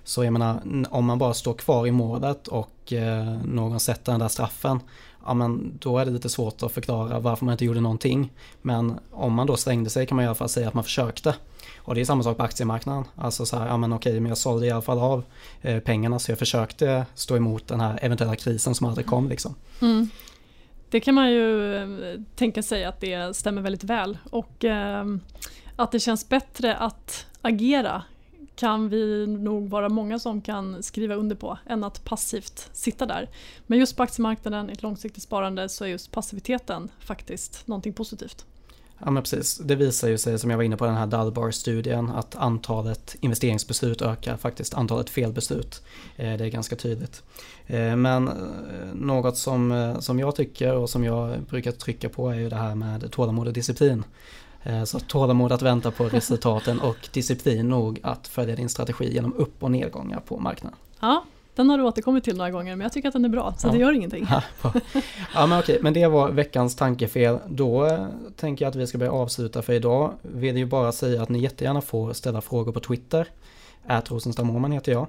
Så 0.04 0.24
jag 0.24 0.32
menar, 0.32 0.60
om 0.90 1.04
man 1.04 1.18
bara 1.18 1.34
står 1.34 1.54
kvar 1.54 1.86
i 1.86 1.90
målet 1.90 2.48
och 2.48 2.92
eh, 2.92 3.36
någon 3.44 3.80
sätter 3.80 4.12
den 4.12 4.20
där 4.20 4.28
straffen, 4.28 4.80
ja 5.26 5.34
men 5.34 5.78
då 5.80 5.98
är 5.98 6.04
det 6.04 6.10
lite 6.10 6.28
svårt 6.28 6.62
att 6.62 6.72
förklara 6.72 7.20
varför 7.20 7.44
man 7.44 7.52
inte 7.52 7.64
gjorde 7.64 7.80
någonting. 7.80 8.32
Men 8.62 8.94
om 9.10 9.32
man 9.32 9.46
då 9.46 9.56
stängde 9.56 9.90
sig 9.90 10.06
kan 10.06 10.16
man 10.16 10.24
i 10.24 10.26
alla 10.26 10.34
fall 10.34 10.48
säga 10.48 10.68
att 10.68 10.74
man 10.74 10.84
försökte. 10.84 11.34
Och 11.76 11.94
det 11.94 12.00
är 12.00 12.04
samma 12.04 12.22
sak 12.22 12.36
på 12.36 12.42
aktiemarknaden. 12.42 13.04
Alltså 13.16 13.46
så 13.46 13.58
här, 13.58 13.66
ja 13.66 13.76
men 13.76 13.92
okej, 13.92 14.20
men 14.20 14.28
jag 14.28 14.38
sålde 14.38 14.66
i 14.66 14.70
alla 14.70 14.82
fall 14.82 14.98
av 14.98 15.24
eh, 15.62 15.78
pengarna 15.78 16.18
så 16.18 16.30
jag 16.30 16.38
försökte 16.38 17.06
stå 17.14 17.36
emot 17.36 17.68
den 17.68 17.80
här 17.80 17.98
eventuella 18.02 18.36
krisen 18.36 18.74
som 18.74 18.86
aldrig 18.86 19.06
kom 19.06 19.28
liksom. 19.28 19.54
Mm. 19.80 20.08
Det 20.90 21.00
kan 21.00 21.14
man 21.14 21.30
ju 21.30 21.76
eh, 21.76 22.20
tänka 22.36 22.62
sig 22.62 22.84
att 22.84 23.00
det 23.00 23.36
stämmer 23.36 23.62
väldigt 23.62 23.84
väl 23.84 24.18
och 24.30 24.64
eh, 24.64 25.04
att 25.82 25.92
det 25.92 26.00
känns 26.00 26.28
bättre 26.28 26.76
att 26.76 27.26
agera 27.42 28.02
kan 28.54 28.88
vi 28.88 29.26
nog 29.26 29.70
vara 29.70 29.88
många 29.88 30.18
som 30.18 30.40
kan 30.40 30.82
skriva 30.82 31.14
under 31.14 31.36
på 31.36 31.58
än 31.66 31.84
att 31.84 32.04
passivt 32.04 32.68
sitta 32.72 33.06
där. 33.06 33.28
Men 33.66 33.78
just 33.78 33.96
på 33.96 34.02
aktiemarknaden, 34.02 34.70
i 34.70 34.72
ett 34.72 34.82
långsiktigt 34.82 35.22
sparande, 35.22 35.68
så 35.68 35.84
är 35.84 35.88
just 35.88 36.10
passiviteten 36.10 36.90
faktiskt 37.00 37.66
någonting 37.66 37.92
positivt. 37.92 38.46
Ja 39.04 39.10
men 39.10 39.22
precis, 39.22 39.58
det 39.58 39.74
visar 39.74 40.08
ju 40.08 40.18
sig 40.18 40.38
som 40.38 40.50
jag 40.50 40.56
var 40.56 40.64
inne 40.64 40.76
på 40.76 40.84
den 40.84 40.94
här 40.94 41.06
Dalbar-studien 41.06 42.10
att 42.10 42.36
antalet 42.36 43.16
investeringsbeslut 43.20 44.02
ökar 44.02 44.36
faktiskt 44.36 44.74
antalet 44.74 45.10
felbeslut. 45.10 45.82
Eh, 46.16 46.36
det 46.36 46.44
är 46.44 46.48
ganska 46.48 46.76
tydligt. 46.76 47.22
Eh, 47.66 47.96
men 47.96 48.28
eh, 48.28 48.34
något 48.94 49.36
som, 49.36 49.94
som 50.00 50.18
jag 50.18 50.36
tycker 50.36 50.74
och 50.74 50.90
som 50.90 51.04
jag 51.04 51.40
brukar 51.42 51.72
trycka 51.72 52.08
på 52.08 52.30
är 52.30 52.34
ju 52.34 52.48
det 52.48 52.56
här 52.56 52.74
med 52.74 53.12
tålamod 53.12 53.46
och 53.46 53.52
disciplin. 53.52 54.04
Eh, 54.62 54.84
så 54.84 55.00
tålamod 55.00 55.52
att 55.52 55.62
vänta 55.62 55.90
på 55.90 56.04
resultaten 56.04 56.80
och 56.80 57.08
disciplin 57.12 57.68
nog 57.68 58.00
att 58.02 58.28
följa 58.28 58.56
din 58.56 58.68
strategi 58.68 59.14
genom 59.14 59.34
upp 59.34 59.62
och 59.62 59.70
nedgångar 59.70 60.20
på 60.20 60.38
marknaden. 60.38 60.78
Ja, 61.00 61.24
den 61.54 61.70
har 61.70 61.78
du 61.78 61.84
återkommit 61.84 62.24
till 62.24 62.36
några 62.36 62.50
gånger 62.50 62.76
men 62.76 62.84
jag 62.84 62.92
tycker 62.92 63.08
att 63.08 63.12
den 63.12 63.24
är 63.24 63.28
bra 63.28 63.54
så 63.58 63.68
ja. 63.68 63.72
det 63.72 63.78
gör 63.78 63.92
ingenting. 63.92 64.26
Ja, 65.34 65.46
men 65.46 65.58
okej, 65.58 65.78
men 65.82 65.92
det 65.92 66.06
var 66.06 66.30
veckans 66.30 66.76
tankefel. 66.76 67.38
Då 67.48 67.86
eh, 67.86 68.06
tänker 68.36 68.64
jag 68.64 68.70
att 68.70 68.76
vi 68.76 68.86
ska 68.86 68.98
börja 68.98 69.12
avsluta 69.12 69.62
för 69.62 69.72
idag. 69.72 70.12
Vill 70.22 70.56
ju 70.56 70.66
bara 70.66 70.92
säga 70.92 71.22
att 71.22 71.28
ni 71.28 71.38
jättegärna 71.38 71.80
får 71.80 72.12
ställa 72.12 72.40
frågor 72.40 72.72
på 72.72 72.80
Twitter. 72.80 73.28
Ät 73.86 74.10
Rosenstam 74.10 74.72
heter 74.72 74.92
jag. 74.92 75.06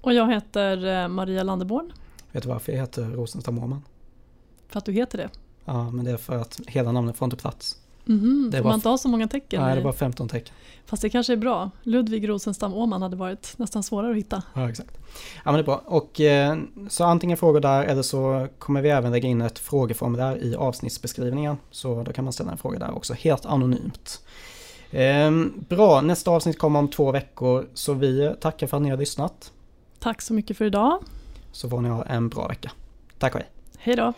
Och 0.00 0.14
jag 0.14 0.32
heter 0.32 1.02
eh, 1.02 1.08
Maria 1.08 1.42
Landeborn. 1.42 1.92
Vet 2.32 2.42
du 2.42 2.48
varför 2.48 2.72
jag 2.72 2.80
heter 2.80 3.04
Rosenstam 3.04 3.82
För 4.68 4.78
att 4.78 4.84
du 4.84 4.92
heter 4.92 5.18
det? 5.18 5.28
Ja, 5.64 5.90
men 5.90 6.04
det 6.04 6.10
är 6.10 6.16
för 6.16 6.36
att 6.36 6.60
hela 6.66 6.92
namnet 6.92 7.16
får 7.16 7.26
inte 7.26 7.36
plats. 7.36 7.78
Mm, 8.08 8.48
det 8.52 8.58
får 8.58 8.64
man 8.64 8.74
inte 8.74 8.88
ha 8.88 8.98
så 8.98 9.08
många 9.08 9.28
tecken? 9.28 9.62
Nej, 9.62 9.76
det 9.76 9.82
bara 9.82 9.92
15 9.92 10.28
tecken. 10.28 10.54
Fast 10.86 11.02
det 11.02 11.10
kanske 11.10 11.32
är 11.32 11.36
bra. 11.36 11.70
Ludvig 11.82 12.28
Rosenstam 12.28 12.74
Åman 12.74 13.02
hade 13.02 13.16
varit 13.16 13.54
nästan 13.56 13.82
svårare 13.82 14.10
att 14.10 14.16
hitta. 14.16 14.42
Ja, 14.54 14.70
exakt. 14.70 14.98
Ja, 15.44 15.52
men 15.52 15.54
det 15.54 15.60
är 15.60 15.64
bra. 15.64 15.82
Och, 15.84 16.20
eh, 16.20 16.58
så 16.88 17.04
antingen 17.04 17.36
frågor 17.36 17.60
där 17.60 17.84
eller 17.84 18.02
så 18.02 18.48
kommer 18.58 18.82
vi 18.82 18.88
även 18.88 19.12
lägga 19.12 19.28
in 19.28 19.42
ett 19.42 19.58
frågeformulär 19.58 20.44
i 20.44 20.56
avsnittsbeskrivningen. 20.56 21.56
Så 21.70 22.02
då 22.02 22.12
kan 22.12 22.24
man 22.24 22.32
ställa 22.32 22.52
en 22.52 22.58
fråga 22.58 22.78
där 22.78 22.96
också, 22.96 23.14
helt 23.14 23.46
anonymt. 23.46 24.20
Eh, 24.90 25.30
bra, 25.68 26.00
nästa 26.00 26.30
avsnitt 26.30 26.58
kommer 26.58 26.78
om 26.78 26.88
två 26.88 27.12
veckor. 27.12 27.66
Så 27.74 27.94
vi 27.94 28.34
tackar 28.40 28.66
för 28.66 28.76
att 28.76 28.82
ni 28.82 28.90
har 28.90 28.96
lyssnat. 28.96 29.52
Tack 29.98 30.22
så 30.22 30.34
mycket 30.34 30.56
för 30.56 30.64
idag. 30.64 30.98
Så 31.52 31.68
får 31.68 31.80
ni 31.80 31.88
ha 31.88 32.04
en 32.04 32.28
bra 32.28 32.48
vecka. 32.48 32.70
Tack 33.18 33.34
och 33.34 33.40
hej. 33.40 33.50
Hej 33.78 33.96
då. 33.96 34.12